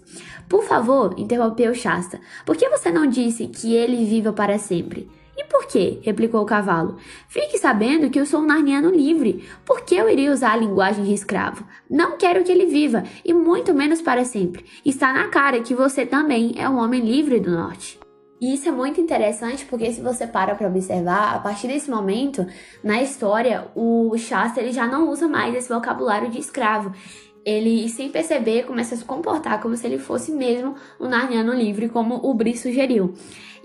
Por 0.48 0.64
favor, 0.64 1.14
interrompeu 1.18 1.74
Shasta, 1.74 2.18
por 2.44 2.56
que 2.56 2.68
você 2.68 2.90
não 2.90 3.06
disse 3.06 3.46
que 3.46 3.74
ele 3.74 4.04
viva 4.04 4.32
para 4.32 4.58
sempre? 4.58 5.08
E 5.38 5.44
por 5.44 5.68
quê? 5.68 6.00
replicou 6.02 6.42
o 6.42 6.44
cavalo. 6.44 6.96
Fique 7.28 7.58
sabendo 7.58 8.10
que 8.10 8.18
eu 8.18 8.26
sou 8.26 8.40
um 8.40 8.46
narniano 8.46 8.90
livre. 8.90 9.48
Por 9.64 9.82
que 9.82 9.94
eu 9.94 10.10
iria 10.10 10.32
usar 10.32 10.54
a 10.54 10.56
linguagem 10.56 11.04
de 11.04 11.14
escravo? 11.14 11.64
Não 11.88 12.18
quero 12.18 12.42
que 12.42 12.50
ele 12.50 12.66
viva, 12.66 13.04
e 13.24 13.32
muito 13.32 13.72
menos 13.72 14.02
para 14.02 14.24
sempre. 14.24 14.64
Está 14.84 15.12
na 15.12 15.28
cara 15.28 15.60
que 15.60 15.76
você 15.76 16.04
também 16.04 16.54
é 16.56 16.68
um 16.68 16.78
homem 16.78 17.00
livre 17.00 17.38
do 17.38 17.52
norte. 17.52 18.00
E 18.40 18.52
isso 18.52 18.68
é 18.68 18.72
muito 18.72 19.00
interessante 19.00 19.64
porque 19.64 19.92
se 19.92 20.00
você 20.00 20.26
para 20.26 20.56
para 20.56 20.66
observar, 20.66 21.36
a 21.36 21.38
partir 21.38 21.68
desse 21.68 21.88
momento, 21.88 22.44
na 22.82 23.00
história, 23.00 23.68
o 23.76 24.16
Shasta 24.18 24.60
ele 24.60 24.72
já 24.72 24.88
não 24.88 25.08
usa 25.08 25.28
mais 25.28 25.54
esse 25.54 25.68
vocabulário 25.68 26.30
de 26.30 26.40
escravo. 26.40 26.92
Ele, 27.44 27.88
sem 27.88 28.10
perceber, 28.10 28.64
começa 28.64 28.96
a 28.96 28.98
se 28.98 29.04
comportar 29.04 29.60
como 29.60 29.76
se 29.76 29.86
ele 29.86 29.98
fosse 29.98 30.32
mesmo 30.32 30.74
um 31.00 31.08
narniano 31.08 31.52
livre, 31.54 31.88
como 31.88 32.16
o 32.28 32.34
Bri 32.34 32.56
sugeriu. 32.56 33.14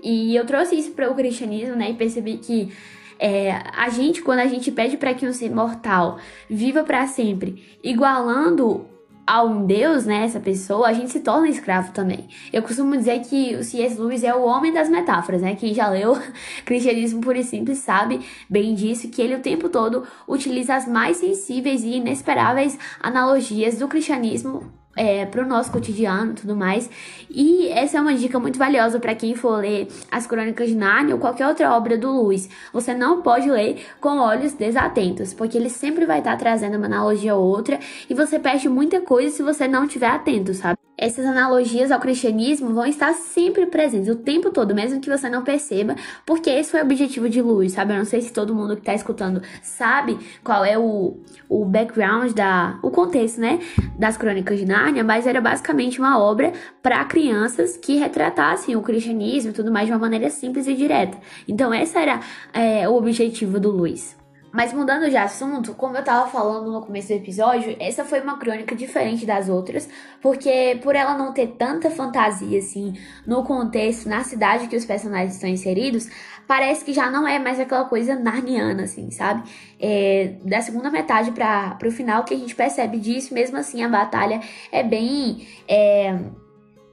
E 0.04 0.36
eu 0.36 0.44
trouxe 0.44 0.76
isso 0.76 0.92
para 0.92 1.10
o 1.10 1.14
cristianismo, 1.14 1.74
né? 1.74 1.90
E 1.90 1.94
percebi 1.94 2.36
que 2.36 2.70
é, 3.18 3.52
a 3.74 3.88
gente, 3.88 4.20
quando 4.20 4.40
a 4.40 4.46
gente 4.46 4.70
pede 4.70 4.98
para 4.98 5.14
que 5.14 5.26
um 5.26 5.32
ser 5.32 5.50
mortal 5.50 6.18
viva 6.48 6.84
para 6.84 7.06
sempre, 7.06 7.64
igualando 7.82 8.86
a 9.26 9.42
um 9.42 9.64
Deus, 9.64 10.04
né, 10.04 10.24
essa 10.24 10.38
pessoa, 10.38 10.86
a 10.86 10.92
gente 10.92 11.10
se 11.10 11.20
torna 11.20 11.48
escravo 11.48 11.92
também. 11.92 12.28
Eu 12.52 12.62
costumo 12.62 12.94
dizer 12.94 13.20
que 13.20 13.56
o 13.56 13.64
C.S. 13.64 13.98
Lewis 13.98 14.22
é 14.22 14.34
o 14.34 14.44
homem 14.44 14.70
das 14.70 14.90
metáforas, 14.90 15.40
né? 15.40 15.54
Quem 15.54 15.72
já 15.72 15.88
leu 15.88 16.18
Cristianismo 16.66 17.22
Puro 17.22 17.38
e 17.38 17.42
Simples 17.42 17.78
sabe 17.78 18.20
bem 18.50 18.74
disso, 18.74 19.08
que 19.08 19.22
ele 19.22 19.36
o 19.36 19.40
tempo 19.40 19.70
todo 19.70 20.06
utiliza 20.28 20.74
as 20.74 20.86
mais 20.86 21.16
sensíveis 21.16 21.82
e 21.82 21.94
inesperáveis 21.94 22.78
analogias 23.00 23.78
do 23.78 23.88
cristianismo 23.88 24.83
é, 24.96 25.26
para 25.26 25.42
o 25.42 25.46
nosso 25.46 25.70
cotidiano 25.70 26.32
e 26.32 26.34
tudo 26.34 26.56
mais. 26.56 26.88
E 27.30 27.68
essa 27.68 27.98
é 27.98 28.00
uma 28.00 28.14
dica 28.14 28.38
muito 28.38 28.58
valiosa 28.58 28.98
para 28.98 29.14
quem 29.14 29.34
for 29.34 29.58
ler 29.58 29.88
as 30.10 30.26
Crônicas 30.26 30.68
de 30.68 30.74
Nárnia 30.74 31.14
ou 31.14 31.20
qualquer 31.20 31.46
outra 31.46 31.72
obra 31.72 31.96
do 31.96 32.22
Lewis. 32.22 32.48
Você 32.72 32.94
não 32.94 33.22
pode 33.22 33.50
ler 33.50 33.84
com 34.00 34.18
olhos 34.18 34.52
desatentos, 34.52 35.34
porque 35.34 35.56
ele 35.58 35.70
sempre 35.70 36.06
vai 36.06 36.18
estar 36.18 36.32
tá 36.32 36.36
trazendo 36.36 36.76
uma 36.76 36.86
analogia 36.86 37.34
ou 37.34 37.44
outra 37.44 37.78
e 38.08 38.14
você 38.14 38.38
perde 38.38 38.68
muita 38.68 39.00
coisa 39.00 39.34
se 39.34 39.42
você 39.42 39.66
não 39.66 39.84
estiver 39.84 40.08
atento, 40.08 40.54
sabe? 40.54 40.78
Essas 40.96 41.26
analogias 41.26 41.90
ao 41.90 42.00
cristianismo 42.00 42.72
vão 42.72 42.86
estar 42.86 43.12
sempre 43.14 43.66
presentes 43.66 44.08
o 44.08 44.16
tempo 44.16 44.50
todo, 44.50 44.74
mesmo 44.74 45.00
que 45.00 45.10
você 45.10 45.28
não 45.28 45.42
perceba, 45.42 45.96
porque 46.24 46.50
esse 46.50 46.70
foi 46.70 46.80
o 46.80 46.84
objetivo 46.84 47.28
de 47.28 47.42
Lewis, 47.42 47.72
sabe? 47.72 47.92
Eu 47.92 47.98
não 47.98 48.04
sei 48.04 48.20
se 48.20 48.32
todo 48.32 48.54
mundo 48.54 48.74
que 48.74 48.82
está 48.82 48.94
escutando 48.94 49.42
sabe 49.62 50.18
qual 50.42 50.64
é 50.64 50.78
o, 50.78 51.16
o 51.48 51.64
background 51.64 52.32
da 52.32 52.78
o 52.82 52.90
contexto, 52.90 53.40
né, 53.40 53.58
das 53.98 54.16
Crônicas 54.16 54.58
de 54.58 54.66
Nárnia 54.66 55.04
mas 55.04 55.26
era 55.26 55.40
basicamente 55.40 55.98
uma 55.98 56.18
obra 56.18 56.52
para 56.82 57.04
crianças 57.04 57.76
que 57.76 57.96
retratassem 57.96 58.76
o 58.76 58.82
cristianismo 58.82 59.50
e 59.50 59.54
tudo 59.54 59.72
mais 59.72 59.86
de 59.86 59.92
uma 59.92 59.98
maneira 59.98 60.30
simples 60.30 60.66
e 60.66 60.74
direta. 60.74 61.18
Então, 61.46 61.72
esse 61.74 61.96
era 61.96 62.20
é, 62.52 62.88
o 62.88 62.94
objetivo 62.94 63.58
do 63.60 63.70
Luiz. 63.70 64.23
Mas 64.54 64.72
mudando 64.72 65.10
de 65.10 65.16
assunto, 65.16 65.74
como 65.74 65.96
eu 65.96 66.04
tava 66.04 66.30
falando 66.30 66.70
no 66.70 66.80
começo 66.80 67.08
do 67.08 67.14
episódio, 67.14 67.76
essa 67.80 68.04
foi 68.04 68.20
uma 68.20 68.38
crônica 68.38 68.72
diferente 68.76 69.26
das 69.26 69.48
outras, 69.48 69.88
porque 70.22 70.78
por 70.80 70.94
ela 70.94 71.18
não 71.18 71.32
ter 71.32 71.56
tanta 71.58 71.90
fantasia 71.90 72.60
assim 72.60 72.96
no 73.26 73.42
contexto, 73.42 74.08
na 74.08 74.22
cidade 74.22 74.68
que 74.68 74.76
os 74.76 74.84
personagens 74.84 75.34
estão 75.34 75.50
inseridos, 75.50 76.08
parece 76.46 76.84
que 76.84 76.92
já 76.92 77.10
não 77.10 77.26
é 77.26 77.36
mais 77.36 77.58
aquela 77.58 77.86
coisa 77.86 78.14
narniana, 78.14 78.84
assim, 78.84 79.10
sabe? 79.10 79.42
É, 79.80 80.36
da 80.44 80.60
segunda 80.60 80.88
metade 80.88 81.32
para 81.32 81.76
o 81.84 81.90
final 81.90 82.22
que 82.22 82.34
a 82.34 82.38
gente 82.38 82.54
percebe 82.54 83.00
disso, 83.00 83.34
mesmo 83.34 83.56
assim 83.56 83.82
a 83.82 83.88
batalha 83.88 84.40
é 84.70 84.84
bem. 84.84 85.48
É, 85.66 86.16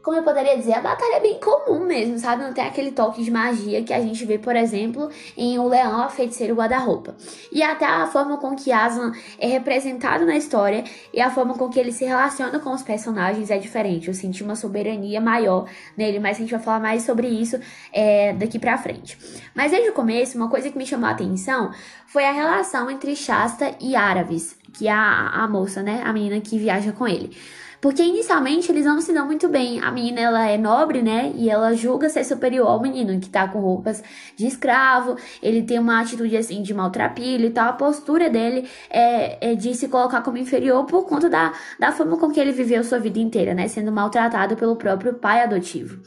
como 0.03 0.17
eu 0.17 0.23
poderia 0.23 0.57
dizer, 0.57 0.73
a 0.73 0.81
batalha 0.81 1.17
é 1.17 1.19
bem 1.19 1.39
comum 1.39 1.85
mesmo, 1.85 2.17
sabe? 2.17 2.43
Não 2.43 2.53
tem 2.53 2.65
aquele 2.65 2.91
toque 2.91 3.23
de 3.23 3.29
magia 3.29 3.83
que 3.83 3.93
a 3.93 4.01
gente 4.01 4.25
vê, 4.25 4.37
por 4.37 4.55
exemplo, 4.55 5.09
em 5.37 5.59
O 5.59 5.67
Leão, 5.67 6.01
a 6.01 6.09
Feiticeira 6.09 6.53
Guarda-Roupa. 6.53 7.15
E 7.51 7.61
até 7.61 7.85
a 7.85 8.07
forma 8.07 8.37
com 8.37 8.55
que 8.55 8.71
Aslan 8.71 9.11
é 9.37 9.47
representado 9.47 10.25
na 10.25 10.35
história 10.35 10.83
e 11.13 11.21
a 11.21 11.29
forma 11.29 11.53
com 11.53 11.69
que 11.69 11.79
ele 11.79 11.91
se 11.91 12.05
relaciona 12.05 12.59
com 12.59 12.71
os 12.71 12.81
personagens 12.81 13.51
é 13.51 13.57
diferente. 13.57 14.07
Eu 14.07 14.13
senti 14.13 14.43
uma 14.43 14.55
soberania 14.55 15.21
maior 15.21 15.69
nele, 15.95 16.19
mas 16.19 16.37
a 16.37 16.39
gente 16.39 16.51
vai 16.51 16.59
falar 16.59 16.79
mais 16.79 17.03
sobre 17.03 17.27
isso 17.27 17.59
é, 17.93 18.33
daqui 18.33 18.57
pra 18.57 18.77
frente. 18.77 19.17
Mas 19.53 19.71
desde 19.71 19.89
o 19.89 19.93
começo, 19.93 20.37
uma 20.37 20.49
coisa 20.49 20.69
que 20.69 20.77
me 20.77 20.85
chamou 20.85 21.07
a 21.07 21.11
atenção 21.11 21.71
foi 22.07 22.25
a 22.25 22.31
relação 22.31 22.89
entre 22.89 23.15
Shasta 23.15 23.75
e 23.79 23.95
Aravis, 23.95 24.57
que 24.73 24.87
é 24.87 24.91
a, 24.91 25.29
a 25.29 25.47
moça, 25.47 25.83
né? 25.83 26.01
A 26.03 26.11
menina 26.11 26.41
que 26.41 26.57
viaja 26.57 26.91
com 26.91 27.07
ele. 27.07 27.35
Porque 27.81 28.03
inicialmente 28.03 28.71
eles 28.71 28.85
não 28.85 29.01
se 29.01 29.11
dão 29.11 29.25
muito 29.25 29.49
bem. 29.49 29.79
A 29.81 29.89
menina, 29.91 30.21
ela 30.21 30.47
é 30.47 30.55
nobre, 30.55 31.01
né? 31.01 31.33
E 31.35 31.49
ela 31.49 31.73
julga 31.73 32.09
ser 32.09 32.23
superior 32.23 32.67
ao 32.67 32.79
menino, 32.79 33.19
que 33.19 33.27
tá 33.27 33.47
com 33.47 33.59
roupas 33.59 34.03
de 34.37 34.45
escravo. 34.45 35.17
Ele 35.41 35.63
tem 35.63 35.79
uma 35.79 35.99
atitude, 35.99 36.37
assim, 36.37 36.61
de 36.61 36.75
maltrapilho 36.75 37.47
e 37.47 37.49
tal. 37.49 37.69
A 37.69 37.73
postura 37.73 38.29
dele 38.29 38.69
é, 38.87 39.51
é 39.51 39.55
de 39.55 39.73
se 39.73 39.87
colocar 39.87 40.21
como 40.21 40.37
inferior 40.37 40.85
por 40.85 41.07
conta 41.07 41.27
da, 41.27 41.53
da 41.79 41.91
forma 41.91 42.17
com 42.17 42.29
que 42.29 42.39
ele 42.39 42.51
viveu 42.51 42.83
sua 42.83 42.99
vida 42.99 43.17
inteira, 43.17 43.55
né? 43.55 43.67
Sendo 43.67 43.91
maltratado 43.91 44.55
pelo 44.55 44.75
próprio 44.75 45.15
pai 45.15 45.41
adotivo. 45.41 45.99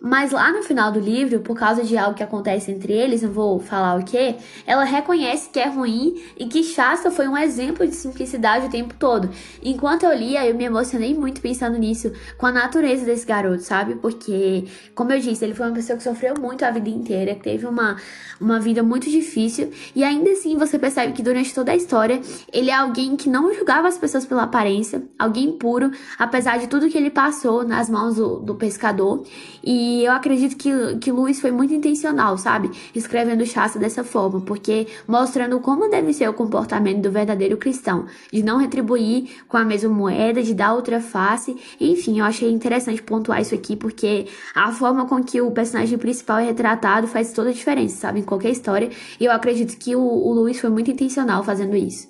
Mas 0.00 0.30
lá 0.30 0.52
no 0.52 0.62
final 0.62 0.92
do 0.92 1.00
livro, 1.00 1.40
por 1.40 1.56
causa 1.56 1.82
de 1.82 1.96
algo 1.96 2.14
que 2.14 2.22
acontece 2.22 2.70
entre 2.70 2.92
eles, 2.92 3.22
não 3.22 3.30
vou 3.32 3.58
falar 3.58 3.98
o 3.98 4.04
que, 4.04 4.36
ela 4.66 4.84
reconhece 4.84 5.48
que 5.48 5.58
é 5.58 5.68
ruim 5.68 6.22
e 6.36 6.46
que 6.46 6.62
Shasta 6.62 7.10
foi 7.10 7.26
um 7.26 7.36
exemplo 7.36 7.86
de 7.86 7.94
simplicidade 7.94 8.66
o 8.66 8.70
tempo 8.70 8.94
todo. 8.98 9.30
Enquanto 9.62 10.04
eu 10.04 10.14
lia, 10.14 10.46
eu 10.46 10.54
me 10.54 10.64
emocionei 10.64 11.14
muito 11.14 11.40
pensando 11.40 11.78
nisso, 11.78 12.12
com 12.36 12.46
a 12.46 12.52
natureza 12.52 13.06
desse 13.06 13.26
garoto, 13.26 13.62
sabe? 13.62 13.94
Porque, 13.94 14.66
como 14.94 15.12
eu 15.12 15.18
disse, 15.18 15.44
ele 15.44 15.54
foi 15.54 15.66
uma 15.66 15.74
pessoa 15.74 15.96
que 15.96 16.02
sofreu 16.02 16.34
muito 16.38 16.64
a 16.64 16.70
vida 16.70 16.90
inteira, 16.90 17.34
que 17.34 17.42
teve 17.42 17.66
uma, 17.66 17.96
uma 18.38 18.60
vida 18.60 18.82
muito 18.82 19.10
difícil, 19.10 19.72
e 19.94 20.04
ainda 20.04 20.30
assim 20.30 20.56
você 20.58 20.78
percebe 20.78 21.14
que 21.14 21.22
durante 21.22 21.54
toda 21.54 21.72
a 21.72 21.76
história, 21.76 22.20
ele 22.52 22.70
é 22.70 22.74
alguém 22.74 23.16
que 23.16 23.30
não 23.30 23.52
julgava 23.54 23.88
as 23.88 23.96
pessoas 23.96 24.26
pela 24.26 24.42
aparência, 24.42 25.02
alguém 25.18 25.52
puro, 25.52 25.90
apesar 26.18 26.58
de 26.58 26.66
tudo 26.66 26.88
que 26.88 26.98
ele 26.98 27.10
passou 27.10 27.64
nas 27.66 27.88
mãos 27.88 28.16
do, 28.16 28.40
do 28.40 28.54
pescador. 28.54 29.24
E 29.64 29.85
e 29.86 30.04
eu 30.04 30.10
acredito 30.10 30.56
que, 30.56 30.96
que 30.96 31.12
Luiz 31.12 31.40
foi 31.40 31.52
muito 31.52 31.72
intencional, 31.72 32.36
sabe? 32.36 32.72
Escrevendo 32.92 33.46
Chassa 33.46 33.78
dessa 33.78 34.02
forma, 34.02 34.40
porque 34.40 34.88
mostrando 35.06 35.60
como 35.60 35.88
deve 35.88 36.12
ser 36.12 36.28
o 36.28 36.34
comportamento 36.34 37.02
do 37.02 37.10
verdadeiro 37.10 37.56
cristão, 37.56 38.06
de 38.32 38.42
não 38.42 38.58
retribuir 38.58 39.44
com 39.46 39.56
a 39.56 39.64
mesma 39.64 39.88
moeda, 39.88 40.42
de 40.42 40.54
dar 40.54 40.74
outra 40.74 41.00
face. 41.00 41.56
Enfim, 41.80 42.18
eu 42.18 42.24
achei 42.24 42.50
interessante 42.50 43.00
pontuar 43.00 43.40
isso 43.40 43.54
aqui, 43.54 43.76
porque 43.76 44.26
a 44.56 44.72
forma 44.72 45.06
com 45.06 45.22
que 45.22 45.40
o 45.40 45.52
personagem 45.52 45.96
principal 45.96 46.38
é 46.40 46.46
retratado 46.46 47.06
faz 47.06 47.32
toda 47.32 47.50
a 47.50 47.52
diferença, 47.52 47.96
sabe? 47.96 48.18
Em 48.18 48.24
qualquer 48.24 48.50
história. 48.50 48.90
E 49.20 49.24
eu 49.24 49.30
acredito 49.30 49.78
que 49.78 49.94
o, 49.94 50.02
o 50.02 50.32
Luiz 50.32 50.58
foi 50.58 50.70
muito 50.70 50.90
intencional 50.90 51.44
fazendo 51.44 51.76
isso. 51.76 52.08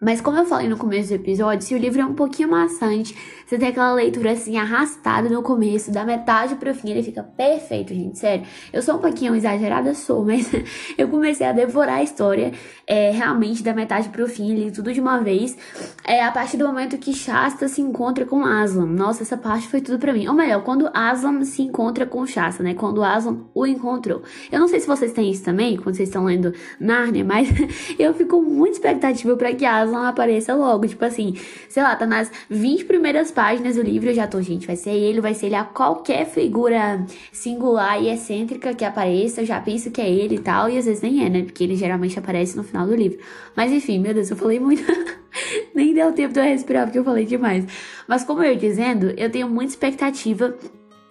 Mas 0.00 0.20
como 0.20 0.36
eu 0.36 0.44
falei 0.44 0.68
no 0.68 0.76
começo 0.76 1.08
do 1.08 1.14
episódio, 1.14 1.66
se 1.66 1.74
o 1.74 1.78
livro 1.78 2.02
é 2.02 2.04
um 2.04 2.12
pouquinho 2.12 2.50
maçante, 2.50 3.16
você 3.46 3.56
tem 3.58 3.68
aquela 3.68 3.92
leitura 3.92 4.32
assim 4.32 4.56
arrastada 4.56 5.28
no 5.28 5.40
começo, 5.40 5.92
da 5.92 6.04
metade 6.04 6.56
pro 6.56 6.74
fim, 6.74 6.90
ele 6.90 7.02
fica 7.02 7.22
perfeito, 7.22 7.94
gente, 7.94 8.18
sério. 8.18 8.44
Eu 8.72 8.82
sou 8.82 8.96
um 8.96 8.98
pouquinho 8.98 9.36
exagerada, 9.36 9.94
sou, 9.94 10.24
mas 10.26 10.50
eu 10.98 11.06
comecei 11.06 11.46
a 11.46 11.52
devorar 11.52 11.98
a 11.98 12.02
história 12.02 12.52
é, 12.86 13.10
realmente 13.10 13.62
da 13.62 13.72
metade 13.72 14.08
pro 14.08 14.26
fim, 14.26 14.52
li 14.52 14.72
tudo 14.72 14.92
de 14.92 15.00
uma 15.00 15.20
vez. 15.20 15.56
É 16.04 16.24
a 16.24 16.32
partir 16.32 16.56
do 16.56 16.66
momento 16.66 16.98
que 16.98 17.12
Shasta 17.12 17.68
se 17.68 17.80
encontra 17.80 18.26
com 18.26 18.44
Aslan. 18.44 18.86
Nossa, 18.86 19.22
essa 19.22 19.36
parte 19.36 19.68
foi 19.68 19.80
tudo 19.80 19.98
para 19.98 20.12
mim. 20.12 20.26
Ou 20.26 20.34
melhor, 20.34 20.64
quando 20.64 20.90
Aslan 20.92 21.44
se 21.44 21.62
encontra 21.62 22.04
com 22.04 22.26
Shasta, 22.26 22.64
né? 22.64 22.74
Quando 22.74 23.04
Aslan 23.04 23.44
o 23.54 23.64
encontrou. 23.64 24.22
Eu 24.50 24.58
não 24.58 24.66
sei 24.66 24.80
se 24.80 24.88
vocês 24.88 25.12
têm 25.12 25.30
isso 25.30 25.44
também, 25.44 25.76
quando 25.76 25.94
vocês 25.94 26.08
estão 26.08 26.24
lendo 26.24 26.52
Narnia, 26.80 27.22
mas 27.24 27.48
eu 27.96 28.12
fico 28.12 28.42
muito 28.42 28.74
expectativa 28.74 29.36
para 29.36 29.54
que 29.54 29.64
Aslan 29.64 30.08
apareça 30.08 30.52
logo. 30.52 30.88
Tipo 30.88 31.04
assim, 31.04 31.34
sei 31.68 31.82
lá, 31.84 31.94
tá 31.94 32.06
nas 32.06 32.28
20 32.50 32.86
primeiras 32.86 33.30
páginas 33.36 33.76
do 33.76 33.82
livro, 33.82 34.08
eu 34.08 34.14
já 34.14 34.26
tô, 34.26 34.40
gente, 34.40 34.66
vai 34.66 34.76
ser 34.76 34.92
ele, 34.92 35.20
vai 35.20 35.34
ser 35.34 35.46
ele 35.46 35.56
a 35.56 35.62
qualquer 35.62 36.24
figura 36.24 37.04
singular 37.30 38.02
e 38.02 38.08
excêntrica 38.08 38.74
que 38.74 38.82
apareça, 38.82 39.42
eu 39.42 39.44
já 39.44 39.60
penso 39.60 39.90
que 39.90 40.00
é 40.00 40.10
ele 40.10 40.36
e 40.36 40.38
tal, 40.38 40.70
e 40.70 40.78
às 40.78 40.86
vezes 40.86 41.02
nem 41.02 41.22
é, 41.22 41.28
né? 41.28 41.42
Porque 41.42 41.62
ele 41.62 41.76
geralmente 41.76 42.18
aparece 42.18 42.56
no 42.56 42.64
final 42.64 42.86
do 42.86 42.96
livro. 42.96 43.18
Mas 43.54 43.70
enfim, 43.70 43.98
meu 43.98 44.14
Deus, 44.14 44.30
eu 44.30 44.38
falei 44.38 44.58
muito. 44.58 44.82
nem 45.74 45.92
deu 45.92 46.10
tempo 46.12 46.32
de 46.32 46.40
eu 46.40 46.44
respirar 46.44 46.86
porque 46.86 46.98
eu 46.98 47.04
falei 47.04 47.26
demais. 47.26 47.66
Mas 48.08 48.24
como 48.24 48.42
eu 48.42 48.52
ia 48.52 48.56
dizendo, 48.56 49.12
eu 49.18 49.30
tenho 49.30 49.50
muita 49.50 49.72
expectativa 49.72 50.56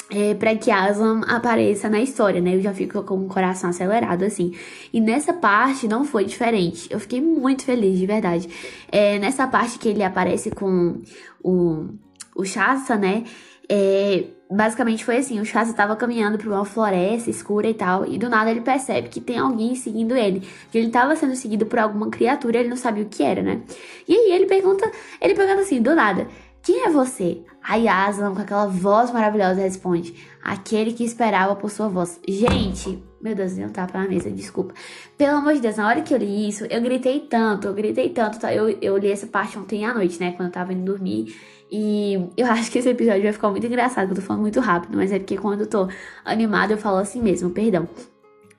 é, 0.09 0.33
para 0.33 0.55
que 0.55 0.71
Aslan 0.71 1.21
apareça 1.27 1.89
na 1.89 2.01
história, 2.01 2.41
né? 2.41 2.55
Eu 2.55 2.61
já 2.61 2.73
fico 2.73 3.03
com 3.03 3.25
o 3.25 3.27
coração 3.27 3.69
acelerado 3.69 4.23
assim. 4.23 4.55
E 4.91 4.99
nessa 4.99 5.31
parte 5.31 5.87
não 5.87 6.03
foi 6.03 6.25
diferente. 6.25 6.87
Eu 6.89 6.99
fiquei 6.99 7.21
muito 7.21 7.63
feliz, 7.63 7.99
de 7.99 8.05
verdade. 8.07 8.49
É, 8.91 9.19
nessa 9.19 9.47
parte 9.47 9.77
que 9.77 9.89
ele 9.89 10.03
aparece 10.03 10.49
com 10.49 11.01
o, 11.43 11.89
o 12.35 12.43
Shasta, 12.43 12.95
né? 12.95 13.23
É, 13.67 14.25
basicamente 14.51 15.03
foi 15.03 15.17
assim: 15.17 15.39
o 15.39 15.45
Shasta 15.45 15.71
estava 15.71 15.95
caminhando 15.95 16.37
por 16.37 16.47
uma 16.47 16.65
floresta 16.65 17.29
escura 17.29 17.67
e 17.67 17.73
tal, 17.73 18.05
e 18.05 18.17
do 18.17 18.29
nada 18.29 18.51
ele 18.51 18.61
percebe 18.61 19.09
que 19.09 19.21
tem 19.21 19.37
alguém 19.37 19.75
seguindo 19.75 20.15
ele. 20.15 20.41
Que 20.71 20.77
ele 20.77 20.87
estava 20.87 21.15
sendo 21.15 21.35
seguido 21.35 21.65
por 21.65 21.79
alguma 21.79 22.09
criatura, 22.09 22.59
ele 22.59 22.69
não 22.69 22.77
sabia 22.77 23.03
o 23.03 23.09
que 23.09 23.23
era, 23.23 23.41
né? 23.41 23.61
E 24.07 24.13
aí 24.13 24.31
ele 24.33 24.45
pergunta, 24.45 24.89
ele 25.21 25.33
pergunta 25.33 25.61
assim, 25.61 25.81
do 25.81 25.95
nada. 25.95 26.27
Quem 26.61 26.83
é 26.83 26.89
você? 26.89 27.43
Aí 27.61 27.87
Aslan, 27.87 28.33
com 28.33 28.41
aquela 28.41 28.65
voz 28.65 29.11
maravilhosa, 29.11 29.61
responde: 29.61 30.15
Aquele 30.43 30.93
que 30.93 31.03
esperava 31.03 31.55
por 31.55 31.69
sua 31.69 31.87
voz. 31.87 32.19
Gente, 32.27 33.03
meu 33.21 33.35
Deus, 33.35 33.55
não 33.55 33.69
tapa 33.69 33.99
na 33.99 34.07
mesa, 34.07 34.31
desculpa. 34.31 34.73
Pelo 35.15 35.37
amor 35.37 35.53
de 35.53 35.61
Deus, 35.61 35.77
na 35.77 35.87
hora 35.87 36.01
que 36.01 36.11
eu 36.11 36.17
li 36.17 36.49
isso, 36.49 36.65
eu 36.65 36.81
gritei 36.81 37.19
tanto, 37.19 37.67
eu 37.67 37.73
gritei 37.73 38.09
tanto. 38.09 38.39
Tá? 38.39 38.51
Eu, 38.51 38.69
eu 38.81 38.97
li 38.97 39.11
essa 39.11 39.27
parte 39.27 39.59
ontem 39.59 39.85
à 39.85 39.93
noite, 39.93 40.19
né? 40.19 40.31
Quando 40.31 40.47
eu 40.47 40.51
tava 40.51 40.73
indo 40.73 40.83
dormir. 40.83 41.35
E 41.71 42.29
eu 42.37 42.45
acho 42.51 42.71
que 42.71 42.79
esse 42.79 42.89
episódio 42.89 43.23
vai 43.23 43.33
ficar 43.33 43.49
muito 43.49 43.65
engraçado, 43.65 44.09
eu 44.09 44.15
tô 44.15 44.21
falando 44.21 44.41
muito 44.41 44.59
rápido, 44.59 44.97
mas 44.97 45.11
é 45.11 45.19
porque 45.19 45.37
quando 45.37 45.61
eu 45.61 45.67
tô 45.67 45.87
animada 46.23 46.73
eu 46.73 46.77
falo 46.77 46.97
assim 46.97 47.21
mesmo, 47.21 47.49
perdão. 47.49 47.87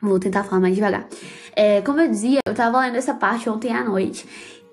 Vou 0.01 0.19
tentar 0.21 0.45
falar 0.45 0.61
mais 0.61 0.75
devagar. 0.75 1.09
É, 1.55 1.81
como 1.81 2.01
eu 2.01 2.09
dizia, 2.09 2.41
eu 2.47 2.55
tava 2.55 2.81
lendo 2.81 2.97
essa 2.97 3.15
parte 3.15 3.49
ontem 3.49 3.73
à 3.73 3.83
noite 3.83 4.27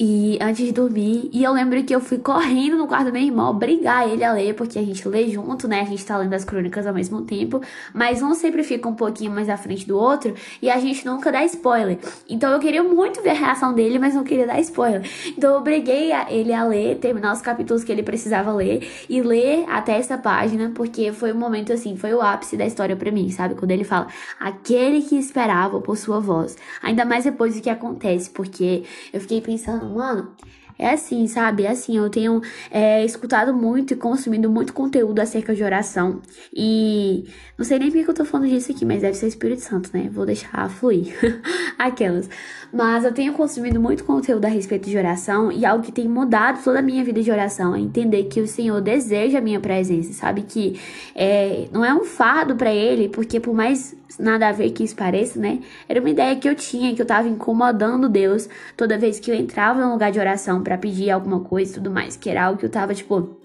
e 0.06 0.38
antes 0.42 0.66
de 0.66 0.74
dormir, 0.74 1.30
e 1.32 1.46
eu 1.46 1.54
lembro 1.54 1.82
que 1.82 1.96
eu 1.96 2.02
fui 2.02 2.18
correndo 2.18 2.78
no 2.78 2.86
quarto 2.88 3.06
do 3.06 3.14
meu 3.14 3.22
irmão 3.22 3.52
obrigar 3.52 4.06
ele 4.06 4.22
a 4.22 4.34
ler, 4.34 4.54
porque 4.54 4.78
a 4.78 4.84
gente 4.84 5.08
lê 5.08 5.30
junto, 5.30 5.66
né? 5.66 5.80
A 5.80 5.86
gente 5.86 6.06
tá 6.06 6.18
lendo 6.18 6.34
as 6.34 6.44
crônicas 6.44 6.86
ao 6.86 6.94
mesmo 6.94 7.22
tempo, 7.22 7.62
mas 7.94 8.22
um 8.22 8.34
sempre 8.34 8.64
fica 8.64 8.90
um 8.90 8.96
pouquinho 8.96 9.32
mais 9.32 9.48
à 9.48 9.56
frente 9.56 9.88
do 9.88 9.98
outro 9.98 10.34
e 10.62 10.70
a 10.70 10.78
gente 10.78 11.06
nunca 11.06 11.32
dá 11.32 11.46
spoiler. 11.46 12.00
Então 12.28 12.52
eu 12.52 12.60
queria 12.60 12.84
muito 12.84 13.22
ver 13.22 13.30
a 13.30 13.34
reação 13.34 13.74
dele, 13.74 13.98
mas 13.98 14.14
não 14.14 14.26
queria 14.26 14.46
dar 14.46 14.60
spoiler. 14.60 15.10
Então 15.38 15.52
eu 15.52 15.60
obriguei 15.60 16.12
ele 16.28 16.52
a 16.52 16.66
ler, 16.66 16.98
terminar 16.98 17.32
os 17.32 17.40
capítulos 17.42 17.86
que 17.86 17.92
ele 17.92 18.04
precisava 18.04 18.52
ler 18.52 18.86
e 19.08 19.22
ler 19.22 19.64
até 19.70 19.98
essa 19.98 20.18
página, 20.18 20.70
porque 20.76 21.14
foi 21.14 21.32
um 21.32 21.38
momento 21.38 21.72
assim, 21.72 21.96
foi 21.96 22.14
o 22.14 22.22
ápice 22.22 22.58
da 22.58 22.66
história 22.66 22.98
para 22.98 23.10
mim, 23.10 23.32
sabe? 23.32 23.56
Quando 23.56 23.72
ele 23.72 23.86
fala 23.86 24.08
aquele 24.38 25.02
que 25.02 25.16
esperava 25.18 25.80
por 25.80 25.96
sua 25.96 26.20
voz. 26.20 26.58
Ainda 26.82 27.06
mais 27.06 27.24
depois 27.24 27.56
do 27.56 27.62
que 27.62 27.70
acontece, 27.70 28.30
porque 28.30 28.84
eu 29.14 29.22
fiquei 29.22 29.40
pensando 29.40 29.93
mano, 29.94 30.36
é 30.78 30.90
assim, 30.90 31.28
sabe? 31.28 31.64
É 31.64 31.70
assim, 31.70 31.98
eu 31.98 32.10
tenho 32.10 32.42
é, 32.72 33.06
escutado 33.06 33.54
muito 33.54 33.94
e 33.94 33.96
consumido 33.96 34.50
muito 34.50 34.74
conteúdo 34.74 35.20
acerca 35.20 35.54
de 35.54 35.64
oração. 35.64 36.22
E 36.54 37.26
não 37.58 37.64
sei 37.64 37.80
nem 37.80 37.92
porque 37.92 38.10
eu 38.10 38.14
tô 38.14 38.26
falando 38.26 38.50
disso 38.50 38.72
aqui, 38.72 38.84
mas 38.84 39.02
deve 39.02 39.16
ser 39.16 39.28
Espírito 39.28 39.62
Santo, 39.62 39.90
né? 39.94 40.10
Vou 40.12 40.26
deixar 40.26 40.70
fluir. 40.70 41.14
Aquelas. 41.78 42.30
Mas 42.72 43.06
eu 43.06 43.14
tenho 43.14 43.34
consumido 43.34 43.80
muito 43.80 44.04
conteúdo 44.04 44.46
a 44.46 44.50
respeito 44.50 44.90
de 44.90 44.98
oração 44.98 45.52
e 45.52 45.66
algo 45.66 45.84
que 45.84 45.92
tem 45.92 46.08
mudado 46.08 46.64
toda 46.64 46.80
a 46.80 46.82
minha 46.82 47.04
vida 47.04 47.22
de 47.22 47.32
oração 47.32 47.76
é 47.76 47.80
entender 47.80 48.24
que 48.26 48.42
o 48.42 48.48
Senhor 48.48 48.82
deseja 48.82 49.38
a 49.38 49.42
minha 49.42 49.60
presença, 49.60 50.12
sabe? 50.14 50.42
Que 50.42 50.80
é, 51.14 51.68
não 51.72 51.86
é 51.86 51.94
um 51.94 52.04
fardo 52.04 52.56
para 52.56 52.74
Ele, 52.74 53.10
porque 53.10 53.40
por 53.40 53.54
mais 53.54 53.96
nada 54.20 54.50
a 54.50 54.52
ver 54.52 54.72
que 54.72 54.84
isso 54.84 54.96
pareça, 54.96 55.40
né? 55.40 55.60
Era 55.88 56.00
uma 56.00 56.10
ideia 56.10 56.36
que 56.36 56.48
eu 56.48 56.56
tinha, 56.56 56.94
que 56.96 57.02
eu 57.02 57.06
tava 57.06 57.28
incomodando 57.28 58.10
Deus 58.10 58.48
toda 58.76 58.98
vez 58.98 59.20
que 59.20 59.32
eu 59.32 59.36
entrava 59.36 59.82
em 59.82 59.86
um 59.86 59.92
lugar 59.92 60.12
de 60.12 60.20
oração 60.20 60.64
para 60.64 60.78
pedir 60.78 61.12
alguma 61.12 61.40
coisa 61.40 61.72
e 61.72 61.74
tudo 61.76 61.92
mais, 61.92 62.16
que 62.16 62.30
era 62.30 62.46
algo 62.46 62.60
que 62.60 62.66
eu 62.66 62.70
tava, 62.70 62.94
tipo, 62.94 63.38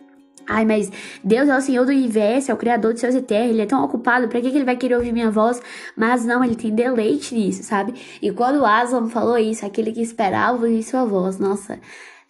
Ai, 0.49 0.65
mas 0.65 0.91
Deus 1.23 1.47
é 1.47 1.57
o 1.57 1.61
Senhor 1.61 1.85
do 1.85 1.91
universo, 1.91 2.51
é 2.51 2.55
o 2.55 2.57
Criador 2.57 2.93
dos 2.93 3.03
céus 3.03 3.15
e 3.15 3.21
terra, 3.21 3.45
Ele 3.45 3.61
é 3.61 3.67
tão 3.67 3.85
ocupado, 3.85 4.29
pra 4.29 4.41
que, 4.41 4.51
que 4.51 4.57
Ele 4.57 4.65
vai 4.65 4.77
querer 4.77 4.97
ouvir 4.97 5.13
minha 5.13 5.31
voz? 5.31 5.61
Mas 5.95 6.25
não, 6.25 6.43
Ele 6.43 6.57
tem 6.57 6.75
deleite 6.75 7.35
nisso, 7.35 7.63
sabe? 7.63 7.93
E 8.23 8.33
quando 8.33 8.61
o 8.61 8.65
Aslan 8.65 9.11
falou 9.11 9.37
isso, 9.37 9.67
aquele 9.67 9.93
que 9.93 10.01
esperava 10.01 10.53
ouvir 10.55 10.83
sua 10.83 11.05
voz, 11.05 11.39
nossa, 11.39 11.79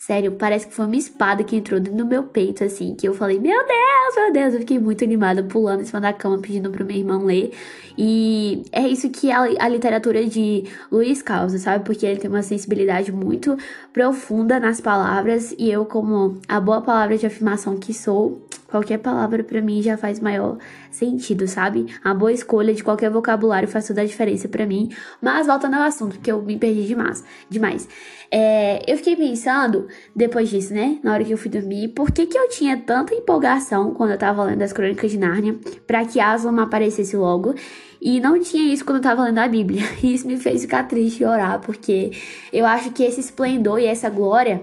Sério, 0.00 0.30
parece 0.32 0.68
que 0.68 0.72
foi 0.72 0.86
uma 0.86 0.94
espada 0.96 1.42
que 1.42 1.56
entrou 1.56 1.80
no 1.80 2.06
meu 2.06 2.22
peito, 2.22 2.62
assim, 2.62 2.94
que 2.94 3.06
eu 3.06 3.12
falei, 3.14 3.40
meu 3.40 3.58
Deus, 3.66 4.14
meu 4.16 4.32
Deus, 4.32 4.54
eu 4.54 4.60
fiquei 4.60 4.78
muito 4.78 5.02
animada, 5.02 5.42
pulando 5.42 5.82
em 5.82 5.84
cima 5.84 6.00
da 6.00 6.12
cama, 6.12 6.38
pedindo 6.38 6.70
pro 6.70 6.84
meu 6.84 6.96
irmão 6.96 7.24
ler. 7.24 7.52
E 7.98 8.62
é 8.70 8.86
isso 8.86 9.10
que 9.10 9.32
a, 9.32 9.40
a 9.40 9.68
literatura 9.68 10.24
de 10.24 10.62
Luiz 10.90 11.20
causa, 11.20 11.58
sabe? 11.58 11.84
Porque 11.84 12.06
ele 12.06 12.20
tem 12.20 12.30
uma 12.30 12.44
sensibilidade 12.44 13.10
muito 13.10 13.56
profunda 13.92 14.60
nas 14.60 14.80
palavras, 14.80 15.52
e 15.58 15.68
eu, 15.68 15.84
como 15.84 16.40
a 16.46 16.60
boa 16.60 16.80
palavra 16.80 17.18
de 17.18 17.26
afirmação 17.26 17.76
que 17.76 17.92
sou, 17.92 18.46
qualquer 18.68 18.98
palavra 18.98 19.42
para 19.42 19.60
mim 19.60 19.82
já 19.82 19.96
faz 19.96 20.20
maior 20.20 20.58
sentido, 20.90 21.48
sabe? 21.48 21.86
A 22.04 22.14
boa 22.14 22.32
escolha 22.32 22.72
de 22.72 22.84
qualquer 22.84 23.10
vocabulário 23.10 23.66
faz 23.66 23.86
toda 23.86 24.02
a 24.02 24.04
diferença 24.04 24.46
para 24.48 24.66
mim. 24.66 24.90
Mas 25.20 25.46
voltando 25.46 25.74
ao 25.74 25.82
assunto, 25.82 26.16
porque 26.16 26.30
eu 26.30 26.40
me 26.42 26.56
perdi 26.56 26.86
demais. 26.86 27.24
demais. 27.48 27.88
É, 28.30 28.82
eu 28.86 28.96
fiquei 28.98 29.16
pensando, 29.16 29.87
depois 30.14 30.48
disso, 30.48 30.72
né? 30.74 30.98
Na 31.02 31.12
hora 31.12 31.24
que 31.24 31.32
eu 31.32 31.38
fui 31.38 31.50
dormir, 31.50 31.88
por 31.88 32.10
que, 32.10 32.26
que 32.26 32.38
eu 32.38 32.48
tinha 32.48 32.76
tanta 32.76 33.14
empolgação 33.14 33.94
quando 33.94 34.10
eu 34.10 34.18
tava 34.18 34.44
lendo 34.44 34.62
as 34.62 34.72
Crônicas 34.72 35.10
de 35.10 35.18
Nárnia 35.18 35.56
para 35.86 36.04
que 36.04 36.20
Aslan 36.20 36.60
aparecesse 36.60 37.16
logo. 37.16 37.54
E 38.00 38.20
não 38.20 38.38
tinha 38.40 38.72
isso 38.72 38.84
quando 38.84 38.98
eu 38.98 39.02
tava 39.02 39.24
lendo 39.24 39.38
a 39.38 39.48
Bíblia. 39.48 39.82
E 40.02 40.12
isso 40.14 40.26
me 40.26 40.36
fez 40.36 40.62
ficar 40.62 40.84
triste 40.84 41.22
e 41.22 41.26
orar, 41.26 41.60
porque 41.60 42.12
eu 42.52 42.64
acho 42.64 42.90
que 42.92 43.02
esse 43.02 43.20
esplendor 43.20 43.80
e 43.80 43.86
essa 43.86 44.08
glória 44.08 44.62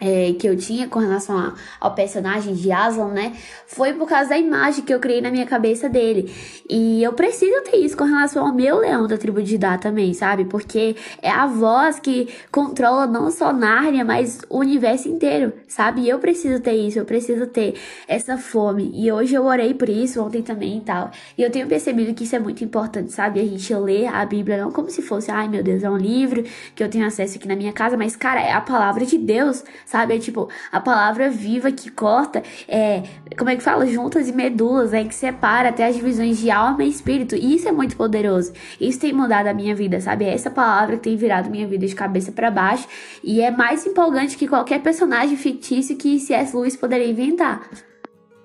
é, 0.00 0.32
que 0.38 0.48
eu 0.48 0.56
tinha 0.56 0.88
com 0.88 0.98
relação 0.98 1.36
a, 1.36 1.54
ao 1.80 1.94
personagem 1.94 2.54
de 2.54 2.70
Aslan, 2.70 3.08
né? 3.08 3.32
Foi 3.66 3.92
por 3.92 4.08
causa 4.08 4.30
da 4.30 4.38
imagem 4.38 4.84
que 4.84 4.92
eu 4.92 5.00
criei 5.00 5.20
na 5.20 5.30
minha 5.30 5.46
cabeça 5.46 5.88
dele. 5.88 6.32
E 6.68 7.02
eu 7.02 7.12
preciso 7.12 7.62
ter 7.62 7.76
isso 7.78 7.96
com 7.96 8.04
relação 8.04 8.46
ao 8.46 8.54
meu 8.54 8.78
leão 8.78 9.06
da 9.06 9.16
tribo 9.16 9.42
de 9.42 9.52
Judá 9.52 9.78
também, 9.78 10.12
sabe? 10.14 10.44
Porque 10.44 10.96
é 11.22 11.30
a 11.30 11.46
voz 11.46 11.98
que 11.98 12.28
controla 12.50 13.06
não 13.06 13.30
só 13.30 13.52
Nárnia, 13.52 14.04
mas 14.04 14.40
o 14.48 14.58
universo 14.58 15.08
inteiro, 15.08 15.52
sabe? 15.66 16.02
E 16.02 16.08
eu 16.08 16.18
preciso 16.18 16.60
ter 16.60 16.72
isso, 16.72 16.98
eu 16.98 17.04
preciso 17.04 17.46
ter 17.46 17.74
essa 18.06 18.36
fome. 18.38 18.90
E 18.94 19.10
hoje 19.10 19.34
eu 19.34 19.44
orei 19.44 19.74
por 19.74 19.88
isso, 19.88 20.22
ontem 20.22 20.42
também 20.42 20.78
e 20.78 20.80
tal. 20.80 21.10
E 21.36 21.42
eu 21.42 21.50
tenho 21.50 21.66
percebido 21.66 22.14
que 22.14 22.24
isso 22.24 22.36
é 22.36 22.38
muito 22.38 22.62
importante, 22.62 23.12
sabe? 23.12 23.40
A 23.40 23.44
gente 23.44 23.74
ler 23.74 24.06
a 24.06 24.24
Bíblia 24.24 24.58
não 24.58 24.70
como 24.70 24.90
se 24.90 25.02
fosse, 25.02 25.30
ai 25.30 25.48
meu 25.48 25.62
Deus, 25.62 25.82
é 25.82 25.90
um 25.90 25.96
livro 25.96 26.44
que 26.74 26.82
eu 26.82 26.88
tenho 26.88 27.06
acesso 27.06 27.36
aqui 27.36 27.48
na 27.48 27.56
minha 27.56 27.72
casa, 27.72 27.96
mas 27.96 28.16
cara, 28.16 28.40
é 28.40 28.52
a 28.52 28.60
palavra 28.60 29.04
de 29.04 29.18
Deus 29.18 29.64
sabe? 29.88 30.14
É 30.14 30.18
tipo, 30.18 30.48
a 30.70 30.80
palavra 30.80 31.30
viva 31.30 31.72
que 31.72 31.90
corta, 31.90 32.42
é, 32.68 33.02
como 33.38 33.48
é 33.48 33.56
que 33.56 33.62
fala? 33.62 33.86
Juntas 33.86 34.28
e 34.28 34.32
medulas, 34.32 34.92
é 34.92 35.02
que 35.02 35.14
separa 35.14 35.70
até 35.70 35.86
as 35.86 35.96
divisões 35.96 36.38
de 36.38 36.50
alma 36.50 36.84
e 36.84 36.90
espírito. 36.90 37.34
E 37.34 37.54
isso 37.56 37.66
é 37.66 37.72
muito 37.72 37.96
poderoso. 37.96 38.52
Isso 38.78 39.00
tem 39.00 39.14
mudado 39.14 39.46
a 39.46 39.54
minha 39.54 39.74
vida, 39.74 39.98
sabe? 39.98 40.26
É 40.26 40.34
essa 40.34 40.50
palavra 40.50 40.96
que 40.96 41.04
tem 41.04 41.16
virado 41.16 41.50
minha 41.50 41.66
vida 41.66 41.86
de 41.86 41.94
cabeça 41.94 42.30
para 42.30 42.50
baixo. 42.50 42.86
E 43.24 43.40
é 43.40 43.50
mais 43.50 43.86
empolgante 43.86 44.36
que 44.36 44.46
qualquer 44.46 44.82
personagem 44.82 45.36
fictício 45.36 45.96
que 45.96 46.20
C.S. 46.20 46.54
Lewis 46.54 46.76
poderia 46.76 47.08
inventar. 47.08 47.87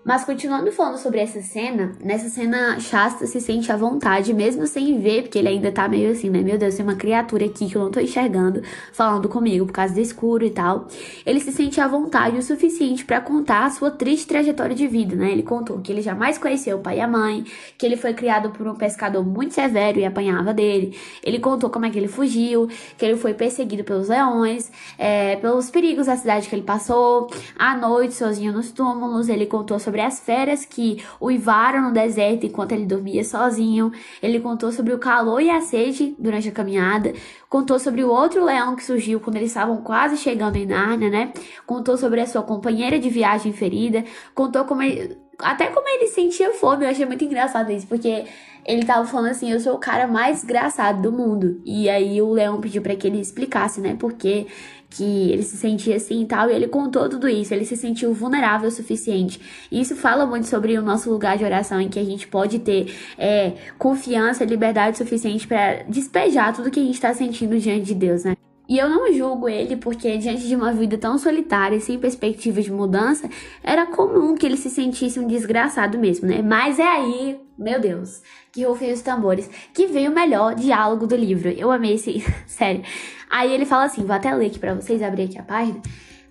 Mas 0.04 0.26
continuando 0.26 0.70
falando 0.70 0.98
sobre 0.98 1.20
essa 1.20 1.42
cena, 1.42 1.94
nessa 2.04 2.28
cena 2.28 2.78
Shasta 2.78 3.26
se 3.26 3.40
sente 3.40 3.72
à 3.72 3.78
vontade, 3.78 4.34
mesmo 4.34 4.68
sem 4.68 5.00
ver, 5.00 5.24
porque 5.24 5.40
ele 5.40 5.48
ainda 5.48 5.72
tá 5.72 5.88
meio 5.88 6.12
assim, 6.12 6.30
né? 6.30 6.42
Meu 6.42 6.58
Deus, 6.58 6.76
tem 6.76 6.86
uma 6.86 6.96
criatura 6.96 7.46
aqui 7.46 7.70
que 7.70 7.78
eu 7.78 7.84
não 7.84 7.90
tô 7.90 8.02
enxergando, 8.02 8.62
falando 8.92 9.30
comigo 9.30 9.66
por 9.66 9.72
causa 9.72 9.94
do 9.94 10.02
escuro 10.02 10.44
e 10.44 10.50
tal. 10.50 10.90
Ele 11.26 11.40
se 11.40 11.54
sente 11.54 11.80
à 11.80 11.88
vontade 11.88 12.38
o 12.38 12.44
suficiente 12.44 13.06
para 13.06 13.22
contar 13.22 13.66
a 13.66 13.70
sua 13.70 13.92
triste 13.92 14.28
trajetória 14.28 14.76
de 14.76 14.86
vida, 14.88 15.16
né? 15.16 15.32
Ele 15.32 15.42
contou 15.42 15.80
que 15.80 15.90
ele 15.90 16.02
jamais 16.02 16.38
conheceu 16.38 16.80
o 16.80 16.82
pai 16.82 16.98
e 16.98 17.02
a 17.02 17.08
mãe, 17.08 17.46
que 17.78 17.86
ele 17.86 17.96
foi 17.96 18.14
criado 18.14 18.50
por 18.50 18.68
um 18.68 18.76
pescador 18.76 19.26
muito 19.26 19.54
severo 19.54 20.00
e 20.00 20.06
apanhava 20.06 20.54
dele. 20.54 20.98
Ele 21.24 21.40
contou 21.40 21.70
como 21.70 21.86
é 21.86 21.90
que 21.90 21.98
ele 21.98 22.10
fugiu, 22.10 22.68
que 22.98 23.06
ele 23.06 23.16
foi 23.16 23.34
perseguido 23.34 23.86
pelos 23.86 24.10
leões, 24.10 24.70
é, 24.98 25.38
pelos 25.38 25.70
perigos 25.70 26.08
da 26.08 26.18
cidade 26.18 26.50
que 26.50 26.56
ele 26.56 26.64
passou, 26.64 27.30
à 27.58 27.78
noite 27.78 28.16
sozinho 28.16 28.52
nos 28.52 28.70
túmulos. 28.70 29.30
Ele 29.30 29.46
contou 29.46 29.80
sobre 29.80 29.93
sobre 29.94 30.02
as 30.02 30.20
férias 30.20 30.66
que 30.66 31.04
uivaram 31.22 31.84
no 31.84 31.94
deserto 31.94 32.48
enquanto 32.48 32.72
ele 32.72 32.86
dormia 32.86 33.24
sozinho. 33.24 33.92
Ele 34.24 34.40
contou 34.40 34.72
sobre 34.72 34.92
o 34.92 34.98
calor 34.98 35.40
e 35.40 35.52
a 35.52 35.62
sede 35.62 36.16
durante 36.18 36.50
a 36.50 36.52
caminhada. 36.52 37.14
Contou 37.48 37.78
sobre 37.78 38.04
o 38.04 38.10
outro 38.10 38.44
leão 38.44 38.76
que 38.76 38.84
surgiu 38.84 39.20
quando 39.20 39.36
eles 39.36 39.50
estavam 39.50 39.78
quase 39.78 40.18
chegando 40.18 40.56
em 40.56 40.66
Nárnia, 40.66 41.12
né? 41.12 41.32
Contou 41.68 41.96
sobre 41.96 42.22
a 42.22 42.26
sua 42.26 42.42
companheira 42.42 42.98
de 42.98 43.08
viagem 43.08 43.54
ferida. 43.54 44.04
Contou 44.34 44.66
como 44.66 44.82
ele, 44.82 45.16
até 45.40 45.68
como 45.68 45.88
ele 45.88 46.08
sentia 46.08 46.52
fome. 46.54 46.86
Eu 46.86 46.90
achei 46.90 47.06
muito 47.06 47.24
engraçado 47.24 47.72
isso, 47.72 47.88
porque 47.88 48.26
ele 48.66 48.86
tava 48.86 49.06
falando 49.06 49.32
assim: 49.32 49.52
Eu 49.52 49.60
sou 49.60 49.76
o 49.76 49.80
cara 49.80 50.08
mais 50.08 50.44
engraçado 50.44 51.02
do 51.02 51.12
mundo. 51.12 51.62
E 51.66 51.90
aí 51.90 52.22
o 52.22 52.32
leão 52.32 52.60
pediu 52.62 52.82
para 52.82 52.96
que 52.96 53.08
ele 53.08 53.20
explicasse, 53.20 53.82
né? 53.82 53.96
Porque 54.00 54.48
que 54.90 55.32
ele 55.32 55.42
se 55.44 55.58
sentia 55.58 55.96
assim 55.96 56.22
e 56.22 56.26
tal, 56.26 56.50
e 56.50 56.54
ele 56.54 56.68
contou 56.68 57.10
tudo 57.10 57.28
isso, 57.28 57.52
ele 57.52 57.66
se 57.66 57.76
sentiu 57.76 58.14
vulnerável 58.14 58.68
o 58.68 58.72
suficiente. 58.72 59.42
E 59.72 59.82
isso 59.82 59.96
fala 59.96 60.26
muito 60.26 60.48
sobre 60.48 60.78
o 60.78 60.84
nosso 60.84 61.10
lugar 61.10 61.36
de 61.38 61.44
oração, 61.44 61.82
em 61.82 61.90
que 61.90 62.00
a 62.00 62.04
gente 62.04 62.28
pode 62.28 62.60
ter 62.60 62.96
é, 63.18 63.54
confiança, 63.80 64.46
liberdade 64.46 64.98
suficiente 64.98 65.48
para 65.48 65.84
despejar 65.84 66.54
tudo 66.54 66.70
que 66.70 66.80
a 66.80 66.84
gente 66.84 66.94
está 66.94 67.14
sentindo 67.14 67.58
diante 67.60 67.86
de 67.86 67.96
Deus, 67.96 68.24
né? 68.24 68.36
E 68.68 68.78
eu 68.78 68.90
não 68.90 69.12
julgo 69.12 69.50
ele 69.50 69.76
porque, 69.76 70.18
diante 70.18 70.48
de 70.48 70.56
uma 70.56 70.72
vida 70.72 70.98
tão 70.98 71.18
solitária 71.18 71.76
e 71.76 71.82
sem 71.82 72.00
perspectiva 72.00 72.62
de 72.62 72.72
mudança, 72.72 73.30
era 73.62 73.86
comum 73.86 74.36
que 74.36 74.46
ele 74.46 74.56
se 74.56 74.70
sentisse 74.70 75.20
um 75.20 75.28
desgraçado 75.28 75.98
mesmo, 75.98 76.28
né? 76.28 76.42
Mas 76.42 76.80
é 76.80 76.88
aí, 76.88 77.42
meu 77.58 77.80
Deus, 77.82 78.22
que 78.54 78.64
rufem 78.64 78.94
os 78.94 79.02
tambores, 79.02 79.50
que 79.74 79.88
veio 79.88 80.12
o 80.12 80.16
melhor 80.16 80.56
diálogo 80.56 81.06
do 81.06 81.16
livro. 81.16 81.50
Eu 81.50 81.72
amei 81.72 81.96
esse. 81.96 82.24
Sério. 82.48 82.84
Aí 83.30 83.52
ele 83.52 83.66
fala 83.66 83.84
assim: 83.84 84.06
vou 84.06 84.16
até 84.16 84.34
ler 84.34 84.48
aqui 84.48 84.60
pra 84.60 84.74
vocês, 84.74 85.02
abrir 85.02 85.24
aqui 85.24 85.38
a 85.38 85.44
página. 85.44 85.82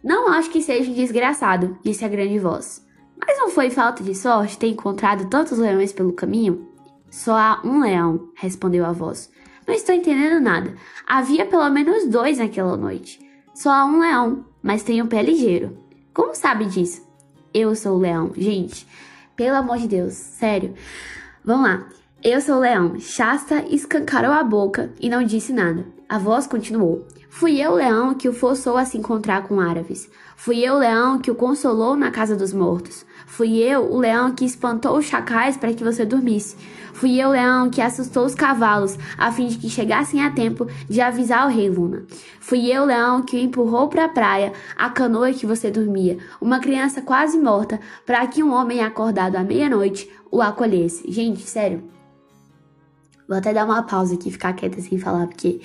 Não 0.03 0.29
acho 0.29 0.51
que 0.51 0.63
seja 0.63 0.91
um 0.91 0.95
desgraçado, 0.95 1.79
disse 1.85 2.05
a 2.05 2.09
grande 2.09 2.39
voz. 2.39 2.85
Mas 3.25 3.39
não 3.39 3.51
foi 3.51 3.71
falta 3.71 4.03
de 4.03 4.15
sorte 4.17 4.59
ter 4.59 4.69
encontrado 4.69 5.29
tantos 5.29 5.59
leões 5.59 5.93
pelo 5.93 6.13
caminho? 6.13 6.67
Só 7.11 7.37
há 7.37 7.61
um 7.63 7.81
leão, 7.81 8.31
respondeu 8.35 8.85
a 8.85 8.91
voz. 8.91 9.31
Não 9.73 9.79
estou 9.79 9.95
entendendo 9.95 10.39
nada. 10.39 10.75
Havia 11.07 11.47
pelo 11.47 11.71
menos 11.71 12.07
dois 12.07 12.37
naquela 12.37 12.77
noite. 12.77 13.19
Só 13.55 13.71
há 13.71 13.87
um 13.87 14.01
leão, 14.01 14.45
mas 14.63 14.83
tem 14.83 15.01
um 15.01 15.07
pé 15.07 15.23
ligeiro. 15.23 15.79
Como 16.13 16.35
sabe 16.35 16.67
disso? 16.67 17.09
Eu 17.55 17.75
sou 17.75 17.97
o 17.97 17.99
leão. 17.99 18.33
Gente, 18.37 18.87
pelo 19.35 19.57
amor 19.57 19.79
de 19.79 19.89
Deus, 19.89 20.13
sério. 20.13 20.75
Vamos 21.43 21.67
lá. 21.67 21.89
Eu 22.23 22.43
sou 22.43 22.57
o 22.57 22.61
leão. 22.61 23.01
Shasta 23.01 23.65
escancarou 23.71 24.33
a 24.33 24.45
boca 24.45 24.93
e 25.01 25.09
não 25.09 25.25
disse 25.25 25.55
nada. 25.55 25.87
A 26.07 26.19
voz 26.19 26.47
continuou. 26.47 27.07
Fui 27.35 27.59
eu, 27.59 27.75
leão, 27.75 28.15
que 28.15 28.29
o 28.29 28.33
forçou 28.33 28.77
a 28.77 28.85
se 28.85 28.99
encontrar 28.99 29.49
com 29.49 29.59
árabes. 29.59 30.09
Fui 30.37 30.59
eu, 30.59 30.77
leão, 30.77 31.19
que 31.19 31.31
o 31.31 31.35
consolou 31.35 31.97
na 31.97 32.11
casa 32.11 32.37
dos 32.37 32.53
mortos. 32.53 33.07
Fui 33.27 33.57
eu, 33.57 33.91
o 33.91 33.99
leão, 33.99 34.33
que 34.33 34.45
espantou 34.45 34.99
os 34.99 35.07
chacais 35.07 35.57
para 35.57 35.73
que 35.73 35.83
você 35.83 36.05
dormisse. 36.05 36.55
Fui 36.93 37.19
eu, 37.19 37.31
leão, 37.31 37.71
que 37.71 37.81
assustou 37.81 38.27
os 38.27 38.35
cavalos, 38.35 38.99
a 39.17 39.33
fim 39.33 39.49
de 39.49 39.57
que 39.57 39.71
chegassem 39.71 40.23
a 40.23 40.31
tempo 40.31 40.69
de 40.89 41.01
avisar 41.01 41.47
o 41.47 41.51
rei 41.51 41.71
Luna. 41.71 42.05
Fui 42.39 42.71
eu, 42.71 42.85
leão, 42.85 43.23
que 43.23 43.35
o 43.35 43.41
empurrou 43.41 43.89
para 43.89 44.05
a 44.05 44.11
praia, 44.11 44.53
a 44.77 44.91
canoa 44.91 45.33
que 45.33 45.47
você 45.47 45.71
dormia, 45.71 46.19
uma 46.39 46.61
criança 46.61 47.01
quase 47.01 47.39
morta, 47.39 47.81
para 48.05 48.25
que 48.27 48.43
um 48.43 48.53
homem 48.53 48.83
acordado 48.83 49.37
à 49.37 49.43
meia-noite 49.43 50.09
o 50.31 50.43
acolhesse. 50.43 51.11
Gente, 51.11 51.41
sério, 51.41 51.83
Vou 53.33 53.39
até 53.39 53.55
dar 53.55 53.65
uma 53.65 53.83
pausa 53.83 54.15
aqui, 54.15 54.31
ficar 54.31 54.53
quieta 54.53 54.79
sem 54.83 54.99
falar, 54.99 55.27
porque 55.27 55.63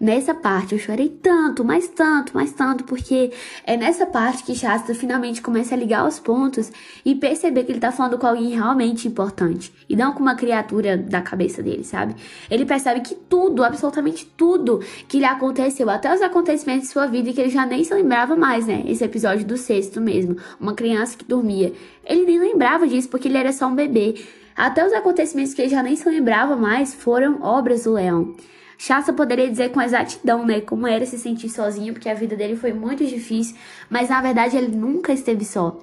nessa 0.00 0.34
parte 0.34 0.72
eu 0.72 0.78
chorei 0.78 1.10
tanto, 1.10 1.62
mais 1.62 1.86
tanto, 1.88 2.34
mais 2.34 2.52
tanto, 2.52 2.84
porque 2.84 3.30
é 3.66 3.76
nessa 3.76 4.06
parte 4.06 4.42
que 4.42 4.54
Shasta 4.54 4.94
finalmente 4.94 5.42
começa 5.42 5.74
a 5.74 5.78
ligar 5.78 6.08
os 6.08 6.18
pontos 6.18 6.72
e 7.04 7.14
perceber 7.14 7.64
que 7.64 7.72
ele 7.72 7.80
tá 7.80 7.92
falando 7.92 8.16
com 8.16 8.26
alguém 8.26 8.48
realmente 8.50 9.06
importante 9.06 9.70
e 9.88 9.94
não 9.94 10.12
com 10.12 10.20
uma 10.20 10.34
criatura 10.34 10.96
da 10.96 11.20
cabeça 11.20 11.62
dele, 11.62 11.84
sabe? 11.84 12.16
Ele 12.50 12.64
percebe 12.64 13.00
que 13.00 13.14
tudo, 13.14 13.62
absolutamente 13.62 14.24
tudo 14.24 14.80
que 15.06 15.18
lhe 15.18 15.24
aconteceu, 15.26 15.90
até 15.90 16.14
os 16.14 16.22
acontecimentos 16.22 16.88
de 16.88 16.92
sua 16.92 17.06
vida 17.06 17.32
que 17.32 17.40
ele 17.40 17.50
já 17.50 17.66
nem 17.66 17.84
se 17.84 17.92
lembrava 17.92 18.34
mais, 18.34 18.66
né? 18.66 18.82
Esse 18.86 19.04
episódio 19.04 19.44
do 19.44 19.58
sexto 19.58 20.00
mesmo, 20.00 20.36
uma 20.58 20.72
criança 20.72 21.16
que 21.16 21.24
dormia. 21.24 21.72
Ele 22.04 22.24
nem 22.24 22.38
lembrava 22.38 22.88
disso 22.88 23.08
porque 23.08 23.28
ele 23.28 23.36
era 23.36 23.52
só 23.52 23.66
um 23.66 23.74
bebê. 23.74 24.14
Até 24.56 24.84
os 24.84 24.92
acontecimentos 24.92 25.52
que 25.52 25.62
ele 25.62 25.68
já 25.68 25.82
nem 25.82 25.94
se 25.94 26.08
lembrava 26.08 26.56
mais 26.56 26.94
foram 26.94 27.42
obras 27.42 27.84
do 27.84 27.92
leão. 27.92 28.34
Shasta 28.80 29.12
poderia 29.12 29.46
dizer 29.46 29.72
com 29.72 29.82
exatidão, 29.82 30.46
né, 30.46 30.62
como 30.62 30.86
era 30.86 31.04
se 31.04 31.18
sentir 31.18 31.50
sozinho, 31.50 31.92
porque 31.92 32.08
a 32.08 32.14
vida 32.14 32.34
dele 32.34 32.56
foi 32.56 32.72
muito 32.72 33.04
difícil, 33.04 33.54
mas 33.90 34.08
na 34.08 34.22
verdade 34.22 34.56
ele 34.56 34.74
nunca 34.74 35.12
esteve 35.12 35.44
só. 35.44 35.78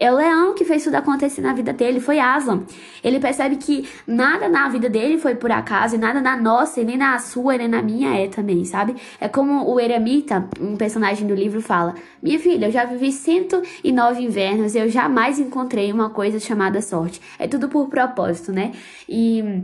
É 0.00 0.10
o 0.10 0.16
leão 0.16 0.52
que 0.52 0.64
fez 0.64 0.82
tudo 0.82 0.96
acontecer 0.96 1.42
na 1.42 1.52
vida 1.52 1.72
dele, 1.72 2.00
foi 2.00 2.18
Aslan. 2.18 2.64
Ele 3.04 3.20
percebe 3.20 3.54
que 3.54 3.88
nada 4.04 4.48
na 4.48 4.68
vida 4.68 4.88
dele 4.88 5.16
foi 5.16 5.36
por 5.36 5.52
acaso, 5.52 5.94
e 5.94 5.98
nada 5.98 6.20
na 6.20 6.36
nossa, 6.36 6.80
e 6.80 6.84
nem 6.84 6.96
na 6.96 7.16
sua, 7.20 7.54
e 7.54 7.58
nem 7.58 7.68
na 7.68 7.82
minha 7.82 8.18
é 8.18 8.26
também, 8.26 8.64
sabe? 8.64 8.96
É 9.20 9.28
como 9.28 9.70
o 9.70 9.78
Eremita, 9.78 10.48
um 10.60 10.74
personagem 10.74 11.28
do 11.28 11.34
livro, 11.36 11.62
fala: 11.62 11.94
Minha 12.20 12.40
filha, 12.40 12.66
eu 12.66 12.72
já 12.72 12.84
vivi 12.84 13.12
109 13.12 14.22
invernos 14.24 14.74
e 14.74 14.78
eu 14.78 14.88
jamais 14.88 15.38
encontrei 15.38 15.92
uma 15.92 16.10
coisa 16.10 16.40
chamada 16.40 16.82
sorte. 16.82 17.20
É 17.38 17.46
tudo 17.46 17.68
por 17.68 17.88
propósito, 17.88 18.50
né? 18.50 18.72
E 19.08 19.62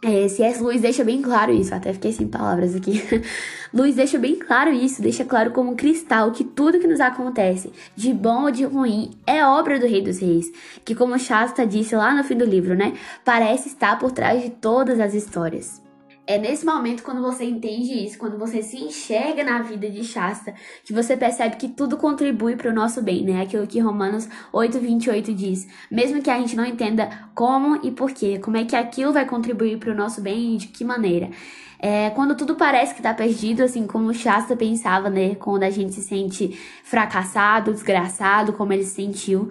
é, 0.00 0.28
C.S. 0.28 0.62
Lewis 0.62 0.80
deixa 0.80 1.02
bem 1.02 1.20
claro 1.20 1.52
isso, 1.52 1.74
até 1.74 1.92
fiquei 1.92 2.12
sem 2.12 2.28
palavras 2.28 2.74
aqui. 2.74 3.02
Lewis 3.74 3.96
deixa 3.96 4.16
bem 4.16 4.36
claro 4.36 4.72
isso, 4.72 5.02
deixa 5.02 5.24
claro 5.24 5.50
como 5.50 5.72
um 5.72 5.76
cristal 5.76 6.30
que 6.30 6.44
tudo 6.44 6.78
que 6.78 6.86
nos 6.86 7.00
acontece, 7.00 7.72
de 7.96 8.14
bom 8.14 8.44
ou 8.44 8.50
de 8.50 8.64
ruim, 8.64 9.10
é 9.26 9.44
obra 9.44 9.78
do 9.78 9.86
Rei 9.86 10.00
dos 10.00 10.20
Reis, 10.20 10.50
que 10.84 10.94
como 10.94 11.18
Shasta 11.18 11.66
disse 11.66 11.96
lá 11.96 12.14
no 12.14 12.22
fim 12.22 12.36
do 12.36 12.44
livro, 12.44 12.76
né, 12.76 12.92
parece 13.24 13.68
estar 13.68 13.98
por 13.98 14.12
trás 14.12 14.42
de 14.42 14.50
todas 14.50 15.00
as 15.00 15.14
histórias. 15.14 15.87
É 16.30 16.36
nesse 16.36 16.66
momento, 16.66 17.02
quando 17.02 17.22
você 17.22 17.42
entende 17.46 18.04
isso, 18.04 18.18
quando 18.18 18.36
você 18.36 18.62
se 18.62 18.76
enxerga 18.76 19.42
na 19.42 19.62
vida 19.62 19.88
de 19.88 20.04
Shasta, 20.04 20.52
que 20.84 20.92
você 20.92 21.16
percebe 21.16 21.56
que 21.56 21.68
tudo 21.68 21.96
contribui 21.96 22.54
para 22.54 22.70
o 22.70 22.74
nosso 22.74 23.00
bem, 23.00 23.24
né? 23.24 23.40
Aquilo 23.40 23.66
que 23.66 23.80
Romanos 23.80 24.28
8,28 24.52 25.34
diz. 25.34 25.66
Mesmo 25.90 26.20
que 26.20 26.28
a 26.28 26.38
gente 26.38 26.54
não 26.54 26.66
entenda 26.66 27.08
como 27.34 27.80
e 27.82 27.90
porquê, 27.90 28.38
como 28.38 28.58
é 28.58 28.66
que 28.66 28.76
aquilo 28.76 29.10
vai 29.10 29.24
contribuir 29.24 29.78
para 29.78 29.90
o 29.90 29.94
nosso 29.94 30.20
bem 30.20 30.56
e 30.56 30.58
de 30.58 30.66
que 30.66 30.84
maneira. 30.84 31.30
É, 31.78 32.10
quando 32.10 32.36
tudo 32.36 32.56
parece 32.56 32.94
que 32.94 33.00
tá 33.00 33.14
perdido, 33.14 33.62
assim 33.62 33.86
como 33.86 34.12
Shasta 34.12 34.54
pensava, 34.54 35.08
né? 35.08 35.34
Quando 35.34 35.62
a 35.62 35.70
gente 35.70 35.94
se 35.94 36.02
sente 36.02 36.60
fracassado, 36.84 37.72
desgraçado, 37.72 38.52
como 38.52 38.74
ele 38.74 38.84
se 38.84 38.96
sentiu. 38.96 39.48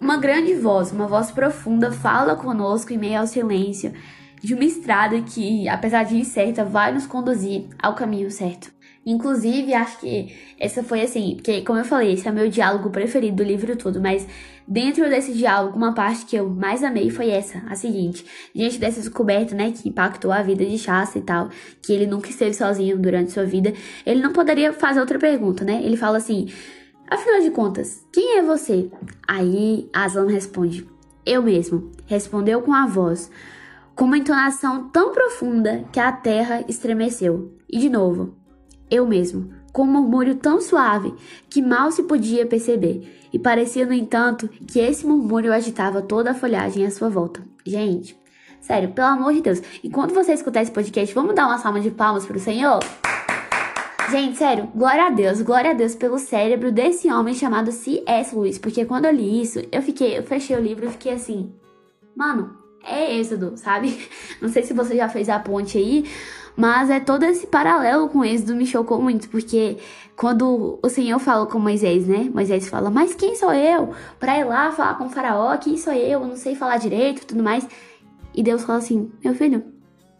Uma 0.00 0.16
grande 0.16 0.54
voz, 0.54 0.90
uma 0.90 1.06
voz 1.06 1.30
profunda, 1.30 1.92
fala 1.92 2.34
conosco 2.34 2.94
em 2.94 2.98
meio 2.98 3.20
ao 3.20 3.26
silêncio 3.26 3.92
de 4.44 4.52
uma 4.52 4.64
estrada 4.64 5.22
que, 5.22 5.66
apesar 5.68 6.04
de 6.04 6.16
incerta, 6.16 6.64
vai 6.66 6.92
nos 6.92 7.06
conduzir 7.06 7.64
ao 7.78 7.94
caminho 7.94 8.30
certo. 8.30 8.70
Inclusive, 9.06 9.72
acho 9.72 10.00
que 10.00 10.34
essa 10.58 10.82
foi 10.82 11.00
assim, 11.00 11.34
porque, 11.36 11.62
como 11.62 11.78
eu 11.78 11.84
falei, 11.84 12.12
esse 12.12 12.28
é 12.28 12.32
meu 12.32 12.48
diálogo 12.48 12.90
preferido 12.90 13.36
do 13.36 13.42
livro 13.42 13.74
todo, 13.76 14.00
mas 14.00 14.26
dentro 14.68 15.08
desse 15.08 15.32
diálogo, 15.32 15.76
uma 15.76 15.94
parte 15.94 16.26
que 16.26 16.36
eu 16.36 16.48
mais 16.48 16.82
amei 16.82 17.08
foi 17.08 17.30
essa, 17.30 17.62
a 17.68 17.74
seguinte. 17.74 18.24
Diante 18.54 18.78
dessa 18.78 19.00
descoberta, 19.00 19.54
né, 19.54 19.72
que 19.72 19.88
impactou 19.88 20.30
a 20.30 20.42
vida 20.42 20.64
de 20.64 20.78
Chassa 20.78 21.18
e 21.18 21.22
tal, 21.22 21.48
que 21.82 21.92
ele 21.92 22.06
nunca 22.06 22.28
esteve 22.28 22.54
sozinho 22.54 22.98
durante 22.98 23.32
sua 23.32 23.44
vida, 23.44 23.72
ele 24.04 24.20
não 24.20 24.32
poderia 24.32 24.74
fazer 24.74 25.00
outra 25.00 25.18
pergunta, 25.18 25.64
né? 25.64 25.80
Ele 25.82 25.96
fala 25.96 26.18
assim: 26.18 26.48
Afinal 27.10 27.40
de 27.40 27.50
contas, 27.50 28.06
quem 28.12 28.38
é 28.38 28.42
você? 28.42 28.90
Aí 29.26 29.88
Aslan 29.92 30.28
responde: 30.28 30.86
Eu 31.26 31.42
mesmo. 31.42 31.92
Respondeu 32.06 32.62
com 32.62 32.72
a 32.72 32.86
voz 32.86 33.30
com 33.94 34.04
uma 34.04 34.18
entonação 34.18 34.88
tão 34.88 35.12
profunda 35.12 35.84
que 35.92 36.00
a 36.00 36.10
terra 36.10 36.64
estremeceu. 36.68 37.54
E 37.70 37.78
de 37.78 37.88
novo, 37.88 38.34
eu 38.90 39.06
mesmo, 39.06 39.50
com 39.72 39.82
um 39.82 39.92
murmúrio 39.92 40.34
tão 40.36 40.60
suave 40.60 41.14
que 41.48 41.62
mal 41.62 41.90
se 41.90 42.02
podia 42.02 42.46
perceber, 42.46 43.28
e 43.32 43.38
parecia, 43.38 43.84
no 43.84 43.92
entanto, 43.92 44.48
que 44.48 44.78
esse 44.78 45.06
murmúrio 45.06 45.52
agitava 45.52 46.00
toda 46.00 46.30
a 46.30 46.34
folhagem 46.34 46.86
à 46.86 46.90
sua 46.90 47.08
volta. 47.08 47.42
Gente, 47.66 48.16
sério, 48.60 48.90
pelo 48.92 49.08
amor 49.08 49.32
de 49.32 49.40
Deus, 49.40 49.60
enquanto 49.82 50.14
você 50.14 50.32
escutar 50.32 50.62
esse 50.62 50.70
podcast, 50.70 51.12
vamos 51.14 51.34
dar 51.34 51.46
uma 51.46 51.58
salva 51.58 51.80
de 51.80 51.90
palmas 51.90 52.24
pro 52.24 52.38
Senhor? 52.38 52.80
Gente, 54.10 54.36
sério, 54.36 54.70
glória 54.74 55.06
a 55.06 55.10
Deus, 55.10 55.40
glória 55.40 55.70
a 55.70 55.74
Deus 55.74 55.94
pelo 55.94 56.18
cérebro 56.18 56.70
desse 56.70 57.10
homem 57.10 57.34
chamado 57.34 57.72
C.S. 57.72 58.36
Lewis, 58.36 58.58
porque 58.58 58.84
quando 58.84 59.06
eu 59.06 59.12
li 59.12 59.42
isso, 59.42 59.60
eu 59.72 59.82
fiquei, 59.82 60.18
eu 60.18 60.22
fechei 60.22 60.56
o 60.56 60.60
livro 60.60 60.86
e 60.86 60.90
fiquei 60.90 61.14
assim, 61.14 61.52
mano, 62.14 62.63
é 62.86 63.16
Êxodo, 63.16 63.54
sabe? 63.56 64.08
Não 64.40 64.48
sei 64.48 64.62
se 64.62 64.72
você 64.72 64.96
já 64.96 65.08
fez 65.08 65.28
a 65.28 65.38
ponte 65.38 65.78
aí, 65.78 66.04
mas 66.56 66.90
é 66.90 67.00
todo 67.00 67.24
esse 67.24 67.46
paralelo 67.46 68.08
com 68.08 68.24
Êxodo 68.24 68.54
me 68.54 68.66
chocou 68.66 69.00
muito, 69.00 69.28
porque 69.28 69.78
quando 70.16 70.78
o 70.82 70.88
Senhor 70.88 71.18
fala 71.18 71.46
com 71.46 71.58
Moisés, 71.58 72.06
né? 72.06 72.30
Moisés 72.32 72.68
fala: 72.68 72.90
Mas 72.90 73.14
quem 73.14 73.34
sou 73.34 73.52
eu 73.52 73.92
para 74.20 74.38
ir 74.38 74.44
lá 74.44 74.70
falar 74.70 74.94
com 74.94 75.06
o 75.06 75.10
Faraó? 75.10 75.56
Quem 75.56 75.76
sou 75.76 75.92
eu? 75.92 76.20
Eu 76.20 76.26
não 76.26 76.36
sei 76.36 76.54
falar 76.54 76.76
direito 76.76 77.26
tudo 77.26 77.42
mais. 77.42 77.66
E 78.34 78.42
Deus 78.42 78.62
fala 78.62 78.78
assim: 78.78 79.10
Meu 79.24 79.34
filho, 79.34 79.64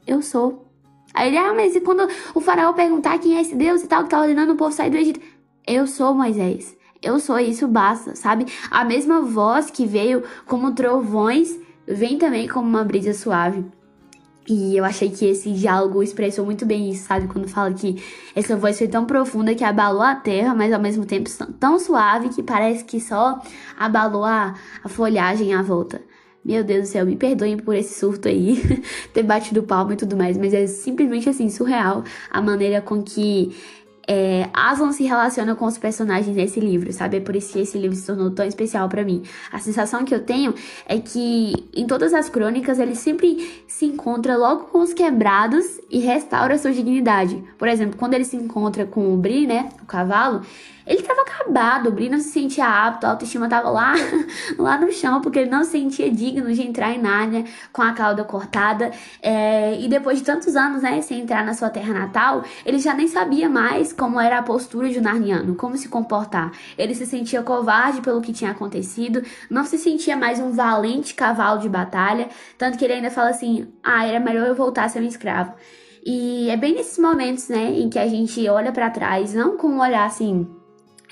eu 0.07 0.21
sou. 0.23 0.65
Aí 1.13 1.29
ele, 1.29 1.39
ah, 1.39 1.55
mas 1.55 1.77
e 1.77 1.81
quando 1.81 2.09
o 2.35 2.41
Faraó 2.41 2.73
perguntar 2.73 3.19
quem 3.19 3.37
é 3.37 3.41
esse 3.41 3.55
Deus 3.55 3.83
e 3.85 3.87
tal, 3.87 4.03
que 4.03 4.11
tá 4.11 4.21
ordenando 4.21 4.55
o 4.55 4.57
povo 4.57 4.75
sair 4.75 4.91
do 4.91 4.97
Egito? 4.97 5.21
Eu 5.65 5.87
sou 5.87 6.13
Moisés. 6.13 6.77
Eu 7.01 7.21
sou, 7.21 7.39
isso 7.39 7.69
basta, 7.69 8.17
sabe? 8.17 8.47
A 8.71 8.85
mesma 8.85 9.21
voz 9.21 9.71
que 9.71 9.87
veio 9.87 10.25
como 10.47 10.73
trovões 10.73 11.57
vem 11.87 12.19
também 12.19 12.49
como 12.49 12.69
uma 12.69 12.85
brisa 12.85 13.13
suave. 13.13 13.65
E 14.47 14.77
eu 14.77 14.85
achei 14.85 15.09
que 15.09 15.25
esse 15.25 15.51
diálogo 15.53 16.03
expressou 16.03 16.45
muito 16.45 16.67
bem 16.67 16.91
isso, 16.91 17.07
sabe? 17.07 17.27
Quando 17.27 17.49
fala 17.49 17.73
que 17.73 18.03
essa 18.35 18.55
voz 18.57 18.77
foi 18.77 18.87
tão 18.87 19.07
profunda 19.07 19.55
que 19.55 19.65
abalou 19.65 20.03
a 20.03 20.15
terra, 20.15 20.55
mas 20.55 20.71
ao 20.73 20.81
mesmo 20.81 21.07
tempo 21.07 21.31
tão 21.59 21.79
suave 21.79 22.29
que 22.29 22.43
parece 22.43 22.85
que 22.85 23.01
só 23.01 23.41
abalou 23.79 24.25
a, 24.25 24.55
a 24.83 24.89
folhagem 24.89 25.55
à 25.55 25.63
volta. 25.63 26.03
Meu 26.45 26.63
Deus 26.63 26.83
do 26.83 26.93
céu, 26.93 27.07
me 27.07 27.17
perdoem 27.17 27.57
por 27.57 27.75
esse 27.75 27.99
surto 27.99 28.29
aí, 28.29 28.63
ter 29.15 29.23
batido 29.23 29.63
palma 29.63 29.95
e 29.95 29.97
tudo 29.97 30.15
mais, 30.15 30.37
mas 30.37 30.53
é 30.53 30.67
simplesmente 30.67 31.27
assim, 31.27 31.49
surreal 31.49 32.05
a 32.31 32.43
maneira 32.43 32.83
com 32.83 33.03
que 33.03 33.57
é, 34.07 34.49
Aslan 34.53 34.93
se 34.93 35.05
relaciona 35.05 35.55
com 35.55 35.65
os 35.65 35.79
personagens 35.79 36.35
desse 36.35 36.61
livro, 36.61 36.93
sabe? 36.93 37.17
É 37.19 37.21
por 37.21 37.35
isso 37.35 37.53
que 37.53 37.61
esse 37.61 37.79
livro 37.79 37.97
se 37.97 38.07
tornou 38.07 38.31
tão 38.31 38.47
especial 38.47 38.89
para 38.89 39.05
mim. 39.05 39.23
A 39.51 39.59
sensação 39.59 40.05
que 40.05 40.15
eu 40.15 40.21
tenho 40.21 40.55
é 40.87 40.99
que 40.99 41.53
em 41.75 41.87
todas 41.87 42.13
as 42.13 42.29
crônicas 42.29 42.79
ele 42.79 42.95
sempre 42.95 43.65
se 43.67 43.87
encontra 43.87 44.37
logo 44.37 44.65
com 44.65 44.81
os 44.81 44.93
quebrados 44.93 45.65
e 45.91 45.99
restaura 45.99 46.59
sua 46.59 46.73
dignidade. 46.73 47.43
Por 47.59 47.69
exemplo, 47.69 47.97
quando 47.99 48.15
ele 48.15 48.25
se 48.25 48.37
encontra 48.37 48.85
com 48.85 49.13
o 49.13 49.17
Bri, 49.17 49.47
né, 49.47 49.71
o 49.83 49.87
cavalo, 49.87 50.43
ele 50.87 51.01
estava 51.01 51.23
acabado, 51.23 51.89
o 51.89 51.93
Bri 51.93 52.11
não 52.11 52.19
se 52.19 52.29
sentia 52.29 52.67
apto, 52.67 53.07
a 53.07 53.11
autoestima 53.11 53.47
estava 53.47 53.71
lá, 53.71 53.95
lá 54.59 54.79
no 54.79 54.93
chão, 54.93 55.21
porque 55.21 55.39
ele 55.39 55.51
não 55.51 55.65
se 55.65 55.71
sentia 55.71 56.11
digno 56.11 56.53
de 56.53 56.63
entrar 56.63 56.93
em 56.93 57.01
Nárnia 57.01 57.45
com 57.73 57.81
a 57.81 57.93
cauda 57.93 58.23
cortada. 58.23 58.91
É, 59.23 59.81
e 59.81 59.89
depois 59.89 60.19
de 60.19 60.25
tantos 60.25 60.55
anos, 60.57 60.83
né, 60.83 61.01
sem 61.01 61.21
entrar 61.21 61.45
na 61.45 61.55
sua 61.55 61.71
terra 61.71 61.95
natal, 61.95 62.45
ele 62.67 62.79
já 62.79 62.93
nem 62.93 63.09
sabia 63.09 63.49
mais 63.49 63.93
como 63.93 64.21
era 64.21 64.39
a 64.39 64.43
postura 64.43 64.91
de 64.91 64.99
um 64.99 65.03
narniano, 65.03 65.55
como 65.55 65.77
se 65.77 65.89
comportar. 65.89 66.53
Ele 66.77 66.95
se 66.95 67.07
sentia 67.07 67.43
covarde 67.43 68.03
pelo 68.03 68.21
que 68.21 68.33
tinha 68.33 68.51
acontecido, 68.51 69.23
não 69.49 69.65
se 69.65 69.79
sentia 69.79 70.17
mais 70.17 70.39
um 70.39 70.53
valente 70.53 71.15
cavalo 71.15 71.61
de 71.61 71.69
batalha, 71.69 72.29
tanto 72.59 72.77
que 72.77 72.85
ele 72.85 72.95
ainda 72.95 73.11
fala 73.11 73.31
assim: 73.31 73.69
ah, 73.83 74.07
era 74.07 74.21
melhor 74.21 74.47
eu 74.47 74.55
voltar 74.55 74.85
a 74.85 74.89
ser 74.89 75.01
um 75.01 75.07
escravo. 75.07 75.55
E 76.05 76.51
é 76.51 76.57
bem 76.59 76.75
nesses 76.75 76.99
momentos, 76.99 77.49
né, 77.49 77.71
em 77.73 77.89
que 77.89 77.99
a 77.99 78.07
gente 78.07 78.47
olha 78.49 78.71
para 78.71 78.91
trás, 78.91 79.33
não 79.33 79.57
com 79.57 79.69
um 79.69 79.81
olhar 79.81 80.05
assim 80.05 80.47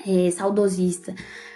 é, 0.07 0.31
saudosista. 0.31 1.13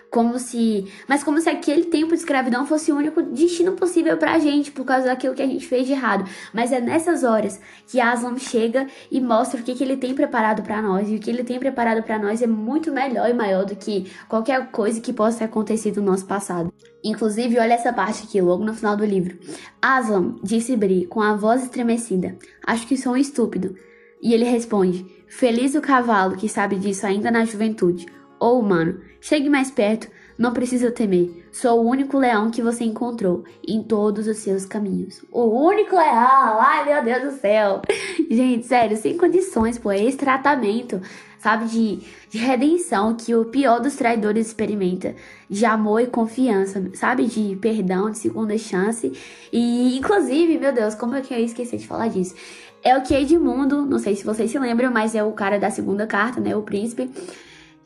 Como 0.10 0.40
se. 0.40 0.86
Mas 1.08 1.22
como 1.22 1.40
se 1.42 1.50
aquele 1.50 1.86
tempo 1.86 2.14
de 2.14 2.20
escravidão 2.20 2.66
fosse 2.66 2.92
o 2.92 2.96
único 2.96 3.22
destino 3.22 3.74
possível 3.74 4.18
pra 4.18 4.40
gente, 4.40 4.72
por 4.72 4.86
causa 4.86 5.08
daquilo 5.08 5.36
que 5.36 5.42
a 5.42 5.48
gente 5.48 5.68
fez 5.68 5.86
de 5.86 5.92
errado. 5.92 6.24
Mas 6.54 6.72
é 6.72 6.80
nessas 6.80 7.24
horas 7.26 7.60
que 7.88 8.00
Aslan 8.00 8.38
chega 8.38 8.88
e 9.12 9.20
mostra 9.20 9.60
o 9.60 9.64
que, 9.64 9.76
que 9.76 9.84
ele 9.84 9.98
tem 9.98 10.14
preparado 10.14 10.64
para 10.64 10.82
nós. 10.82 11.10
E 11.10 11.16
o 11.18 11.20
que 11.20 11.30
ele 11.30 11.44
tem 11.44 11.60
preparado 11.60 12.04
para 12.04 12.18
nós 12.18 12.42
é 12.42 12.48
muito 12.48 12.92
melhor 12.92 13.30
e 13.30 13.34
maior 13.34 13.66
do 13.66 13.76
que 13.76 14.10
qualquer 14.30 14.72
coisa 14.72 15.02
que 15.02 15.12
possa 15.12 15.40
ter 15.40 15.46
acontecido 15.46 16.02
no 16.02 16.12
nosso 16.12 16.26
passado. 16.26 16.72
Inclusive, 17.04 17.60
olha 17.60 17.74
essa 17.74 17.92
parte 17.92 18.24
aqui, 18.24 18.40
logo 18.40 18.64
no 18.64 18.74
final 18.74 18.96
do 18.96 19.06
livro. 19.06 19.38
Aslan, 19.82 20.36
disse 20.42 20.76
Bri, 20.78 21.06
com 21.06 21.22
a 21.22 21.36
voz 21.36 21.64
estremecida: 21.64 22.38
Acho 22.66 22.88
que 22.88 22.96
sou 22.96 23.12
um 23.14 23.18
estúpido. 23.18 23.76
E 24.22 24.34
ele 24.34 24.46
responde: 24.46 25.06
Feliz 25.28 25.76
o 25.76 25.82
cavalo 25.82 26.38
que 26.38 26.48
sabe 26.48 26.78
disso 26.78 27.06
ainda 27.06 27.30
na 27.30 27.44
juventude. 27.44 28.06
Ou, 28.40 28.58
oh, 28.58 28.60
humano, 28.60 29.00
chegue 29.20 29.50
mais 29.50 29.72
perto, 29.72 30.08
não 30.38 30.54
precisa 30.54 30.92
temer. 30.92 31.48
Sou 31.52 31.84
o 31.84 31.90
único 31.90 32.20
leão 32.20 32.52
que 32.52 32.62
você 32.62 32.84
encontrou 32.84 33.44
em 33.68 33.82
todos 33.82 34.28
os 34.28 34.38
seus 34.38 34.66
caminhos. 34.66 35.26
O 35.32 35.46
único 35.46 35.96
leão! 35.96 36.60
Ai, 36.60 36.86
meu 36.86 37.04
Deus 37.04 37.34
do 37.34 37.40
céu! 37.40 37.82
Gente, 38.30 38.68
sério, 38.68 38.96
sem 38.96 39.18
condições, 39.18 39.80
pô. 39.80 39.92
É 39.92 40.04
esse 40.04 40.18
tratamento, 40.18 41.02
sabe, 41.40 41.66
de, 41.66 42.00
de 42.30 42.38
redenção 42.38 43.16
que 43.16 43.34
o 43.34 43.46
pior 43.46 43.80
dos 43.80 43.96
traidores 43.96 44.48
experimenta. 44.48 45.16
De 45.50 45.66
amor 45.66 46.02
e 46.02 46.08
confiança, 46.08 46.84
sabe? 46.94 47.26
De 47.26 47.56
perdão, 47.56 48.12
de 48.12 48.20
segunda 48.20 48.56
chance. 48.60 49.12
E, 49.52 49.98
inclusive, 49.98 50.60
meu 50.60 50.72
Deus, 50.72 50.94
como 50.94 51.16
é 51.16 51.22
que 51.22 51.34
eu 51.34 51.40
esqueci 51.40 51.78
de 51.78 51.88
falar 51.88 52.10
disso? 52.10 52.36
É 52.84 52.96
o 52.96 53.02
que 53.02 53.16
Edmundo, 53.16 53.86
não 53.88 53.98
sei 53.98 54.16
se 54.16 54.24
vocês 54.24 54.52
se 54.52 54.60
lembram, 54.60 54.92
mas 54.92 55.16
é 55.16 55.24
o 55.24 55.32
cara 55.32 55.58
da 55.58 55.72
segunda 55.72 56.06
carta, 56.06 56.40
né? 56.40 56.56
O 56.56 56.62
príncipe 56.62 57.10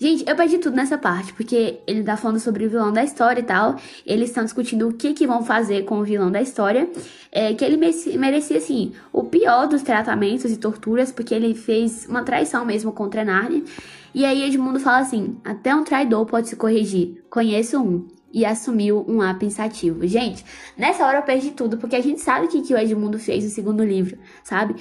Gente, 0.01 0.27
eu 0.27 0.35
perdi 0.35 0.57
tudo 0.57 0.75
nessa 0.75 0.97
parte, 0.97 1.31
porque 1.31 1.79
ele 1.85 2.03
tá 2.03 2.17
falando 2.17 2.39
sobre 2.39 2.65
o 2.65 2.69
vilão 2.71 2.91
da 2.91 3.03
história 3.03 3.39
e 3.39 3.43
tal. 3.43 3.75
Eles 4.03 4.29
estão 4.29 4.43
discutindo 4.43 4.87
o 4.87 4.93
que 4.93 5.13
que 5.13 5.27
vão 5.27 5.43
fazer 5.45 5.83
com 5.85 5.99
o 5.99 6.03
vilão 6.03 6.31
da 6.31 6.41
história. 6.41 6.89
É, 7.31 7.53
que 7.53 7.63
ele 7.63 7.77
merecia, 7.77 8.57
assim, 8.57 8.93
o 9.13 9.25
pior 9.25 9.67
dos 9.67 9.83
tratamentos 9.83 10.51
e 10.51 10.57
torturas, 10.57 11.11
porque 11.11 11.35
ele 11.35 11.53
fez 11.53 12.07
uma 12.09 12.23
traição 12.23 12.65
mesmo 12.65 12.91
contra 12.91 13.23
Narnia. 13.23 13.63
E 14.11 14.25
aí 14.25 14.41
Edmundo 14.41 14.79
fala 14.79 15.01
assim: 15.01 15.37
até 15.43 15.75
um 15.75 15.83
traidor 15.83 16.25
pode 16.25 16.49
se 16.49 16.55
corrigir. 16.55 17.23
Conheço 17.29 17.79
um. 17.79 18.07
e 18.33 18.43
assumiu 18.43 19.05
um 19.07 19.21
ar 19.21 19.37
pensativo. 19.37 20.07
Gente, 20.07 20.43
nessa 20.75 21.05
hora 21.05 21.19
eu 21.19 21.23
perdi 21.23 21.51
tudo, 21.51 21.77
porque 21.77 21.95
a 21.95 22.01
gente 22.01 22.21
sabe 22.21 22.47
o 22.47 22.49
que, 22.49 22.63
que 22.63 22.73
o 22.73 22.77
Edmundo 22.77 23.19
fez 23.19 23.43
no 23.43 23.51
segundo 23.51 23.83
livro, 23.83 24.17
sabe? 24.43 24.75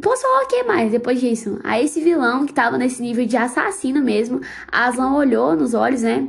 Posso 0.00 0.22
falar 0.22 0.44
o 0.44 0.46
que 0.46 0.62
mais 0.62 0.92
depois 0.92 1.20
disso? 1.20 1.58
Aí 1.64 1.84
esse 1.84 2.00
vilão 2.00 2.46
que 2.46 2.54
tava 2.54 2.78
nesse 2.78 3.02
nível 3.02 3.26
de 3.26 3.36
assassino 3.36 4.00
mesmo, 4.02 4.40
Aslan 4.70 5.14
olhou 5.14 5.56
nos 5.56 5.74
olhos, 5.74 6.02
né? 6.02 6.28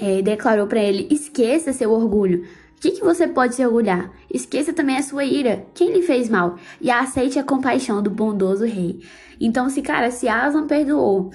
É, 0.00 0.20
e 0.20 0.22
declarou 0.22 0.66
para 0.66 0.80
ele: 0.80 1.08
esqueça 1.10 1.72
seu 1.72 1.90
orgulho. 1.90 2.44
O 2.76 2.80
que, 2.80 2.92
que 2.92 3.04
você 3.04 3.26
pode 3.26 3.56
se 3.56 3.66
orgulhar? 3.66 4.12
Esqueça 4.32 4.72
também 4.72 4.96
a 4.96 5.02
sua 5.02 5.24
ira. 5.24 5.66
Quem 5.74 5.92
lhe 5.92 6.02
fez 6.02 6.28
mal? 6.28 6.56
E 6.80 6.88
aceite 6.92 7.36
a 7.36 7.42
compaixão 7.42 8.00
do 8.00 8.08
bondoso 8.08 8.64
rei. 8.64 9.00
Então, 9.40 9.68
se, 9.68 9.82
cara, 9.82 10.12
se 10.12 10.28
Aslan 10.28 10.68
perdoou 10.68 11.32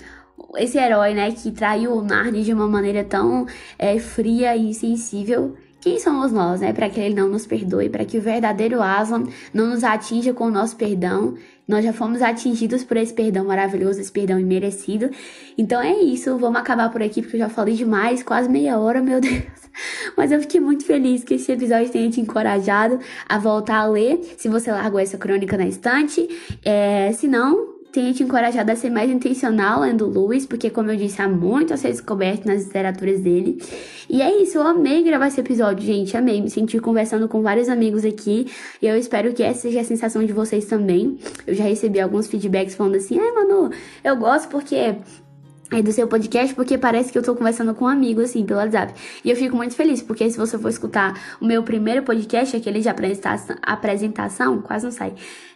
esse 0.55 0.77
herói, 0.77 1.13
né, 1.13 1.31
que 1.31 1.51
traiu 1.51 1.93
o 1.93 2.01
Narnia 2.01 2.43
de 2.43 2.53
uma 2.53 2.67
maneira 2.67 3.03
tão 3.03 3.45
é, 3.77 3.99
fria 3.99 4.55
e 4.55 4.73
sensível, 4.73 5.55
quem 5.83 5.99
somos 5.99 6.31
nós, 6.31 6.61
né, 6.61 6.71
para 6.71 6.89
que 6.89 6.97
ele 6.97 7.13
não 7.13 7.27
nos 7.27 7.45
perdoe, 7.45 7.89
para 7.89 8.05
que 8.05 8.17
o 8.17 8.21
verdadeiro 8.21 8.81
Aslan 8.81 9.25
não 9.53 9.67
nos 9.67 9.83
atinja 9.83 10.33
com 10.33 10.45
o 10.45 10.49
nosso 10.49 10.77
perdão. 10.77 11.35
Nós 11.67 11.83
já 11.83 11.91
fomos 11.91 12.21
atingidos 12.21 12.85
por 12.85 12.95
esse 12.95 13.13
perdão 13.13 13.43
maravilhoso, 13.43 13.99
esse 13.99 14.11
perdão 14.11 14.39
imerecido. 14.39 15.09
Então 15.57 15.81
é 15.81 15.93
isso, 15.99 16.37
vamos 16.37 16.57
acabar 16.57 16.89
por 16.89 17.03
aqui 17.03 17.21
porque 17.21 17.35
eu 17.35 17.41
já 17.41 17.49
falei 17.49 17.75
demais, 17.75 18.23
quase 18.23 18.47
meia 18.47 18.79
hora, 18.79 19.01
meu 19.01 19.19
Deus. 19.21 19.43
Mas 20.15 20.31
eu 20.31 20.39
fiquei 20.39 20.61
muito 20.61 20.85
feliz 20.85 21.21
que 21.21 21.33
esse 21.33 21.51
episódio 21.51 21.91
tenha 21.91 22.09
te 22.09 22.21
encorajado 22.21 22.99
a 23.27 23.37
voltar 23.37 23.79
a 23.79 23.85
ler, 23.85 24.21
se 24.37 24.47
você 24.47 24.71
largou 24.71 25.01
essa 25.01 25.17
crônica 25.17 25.57
na 25.57 25.67
estante. 25.67 26.25
É, 26.63 27.11
se 27.11 27.27
não, 27.27 27.72
tenha 27.93 28.11
te 28.11 28.23
encorajado 28.23 28.71
a 28.71 28.75
ser 28.75 28.89
mais 28.89 29.09
intencional 29.09 29.81
lendo 29.81 30.09
Lewis, 30.09 30.47
porque, 30.47 30.71
como 30.71 30.89
eu 30.89 30.97
disse, 30.97 31.21
há 31.21 31.29
muito 31.29 31.75
a 31.75 31.77
ser 31.77 31.91
descoberto 31.91 32.47
nas 32.47 32.65
literaturas 32.65 33.21
dele. 33.21 33.61
E 34.09 34.19
é 34.19 34.41
isso, 34.41 34.57
eu 34.57 34.65
amei 34.65 35.03
gravar 35.03 35.27
esse 35.27 35.39
episódio, 35.39 35.85
gente, 35.85 36.17
amei. 36.17 36.41
Me 36.41 36.49
senti 36.49 36.79
conversando 36.79 37.27
com 37.27 37.43
vários 37.43 37.69
amigos 37.69 38.03
aqui, 38.03 38.47
e 38.81 38.87
eu 38.87 38.97
espero 38.97 39.31
que 39.31 39.43
essa 39.43 39.61
seja 39.61 39.81
a 39.81 39.83
sensação 39.83 40.25
de 40.25 40.33
vocês 40.33 40.65
também. 40.65 41.19
Eu 41.45 41.53
já 41.53 41.65
recebi 41.65 41.99
alguns 41.99 42.25
feedbacks 42.25 42.73
falando 42.73 42.95
assim, 42.95 43.19
ai, 43.19 43.31
Manu, 43.31 43.69
eu 44.03 44.15
gosto 44.15 44.49
porque 44.49 44.95
do 45.81 45.91
seu 45.91 46.07
podcast, 46.07 46.53
porque 46.53 46.77
parece 46.77 47.11
que 47.11 47.17
eu 47.17 47.23
tô 47.23 47.35
conversando 47.35 47.73
com 47.73 47.85
um 47.85 47.87
amigo, 47.87 48.21
assim, 48.21 48.45
pelo 48.45 48.59
WhatsApp. 48.59 48.93
E 49.23 49.29
eu 49.29 49.35
fico 49.35 49.55
muito 49.55 49.75
feliz, 49.75 50.01
porque 50.01 50.29
se 50.29 50.37
você 50.37 50.57
for 50.57 50.69
escutar 50.69 51.19
o 51.41 51.45
meu 51.45 51.63
primeiro 51.63 52.03
podcast, 52.03 52.55
aquele 52.55 52.79
de 52.79 52.89
apresentação, 52.89 53.55
apresentação 53.61 54.61
quase 54.61 54.85
não 54.85 54.91
sai, 54.91 55.13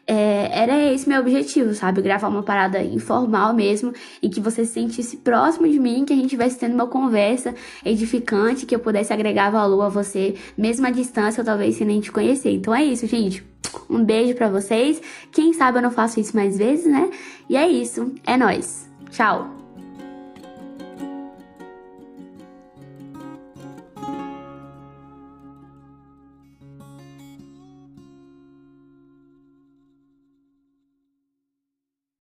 é, 0.07 0.49
era 0.51 0.93
esse 0.93 1.07
meu 1.07 1.19
objetivo, 1.19 1.73
sabe? 1.73 2.01
Gravar 2.01 2.29
uma 2.29 2.41
parada 2.41 2.81
informal 2.81 3.53
mesmo, 3.53 3.93
e 4.21 4.29
que 4.29 4.39
você 4.39 4.65
se 4.65 4.73
sentisse 4.73 5.17
próximo 5.17 5.67
de 5.67 5.79
mim, 5.79 6.05
que 6.05 6.13
a 6.13 6.15
gente 6.15 6.27
estivesse 6.27 6.57
tendo 6.57 6.73
uma 6.73 6.87
conversa 6.87 7.53
edificante, 7.85 8.65
que 8.65 8.73
eu 8.73 8.79
pudesse 8.79 9.11
agregar 9.11 9.49
valor 9.49 9.81
a 9.81 9.89
você, 9.89 10.35
mesmo 10.57 10.87
à 10.87 10.89
distância, 10.89 11.41
ou 11.41 11.45
talvez 11.45 11.75
sem 11.75 11.85
nem 11.85 11.99
te 11.99 12.11
conhecer. 12.11 12.51
Então 12.51 12.73
é 12.73 12.83
isso, 12.83 13.05
gente. 13.05 13.45
Um 13.89 14.03
beijo 14.03 14.33
para 14.33 14.49
vocês. 14.49 15.01
Quem 15.31 15.53
sabe 15.53 15.77
eu 15.77 15.81
não 15.81 15.91
faço 15.91 16.19
isso 16.19 16.35
mais 16.35 16.57
vezes, 16.57 16.85
né? 16.85 17.09
E 17.49 17.57
é 17.57 17.67
isso. 17.67 18.13
É 18.25 18.37
nós. 18.37 18.89
Tchau. 19.11 19.56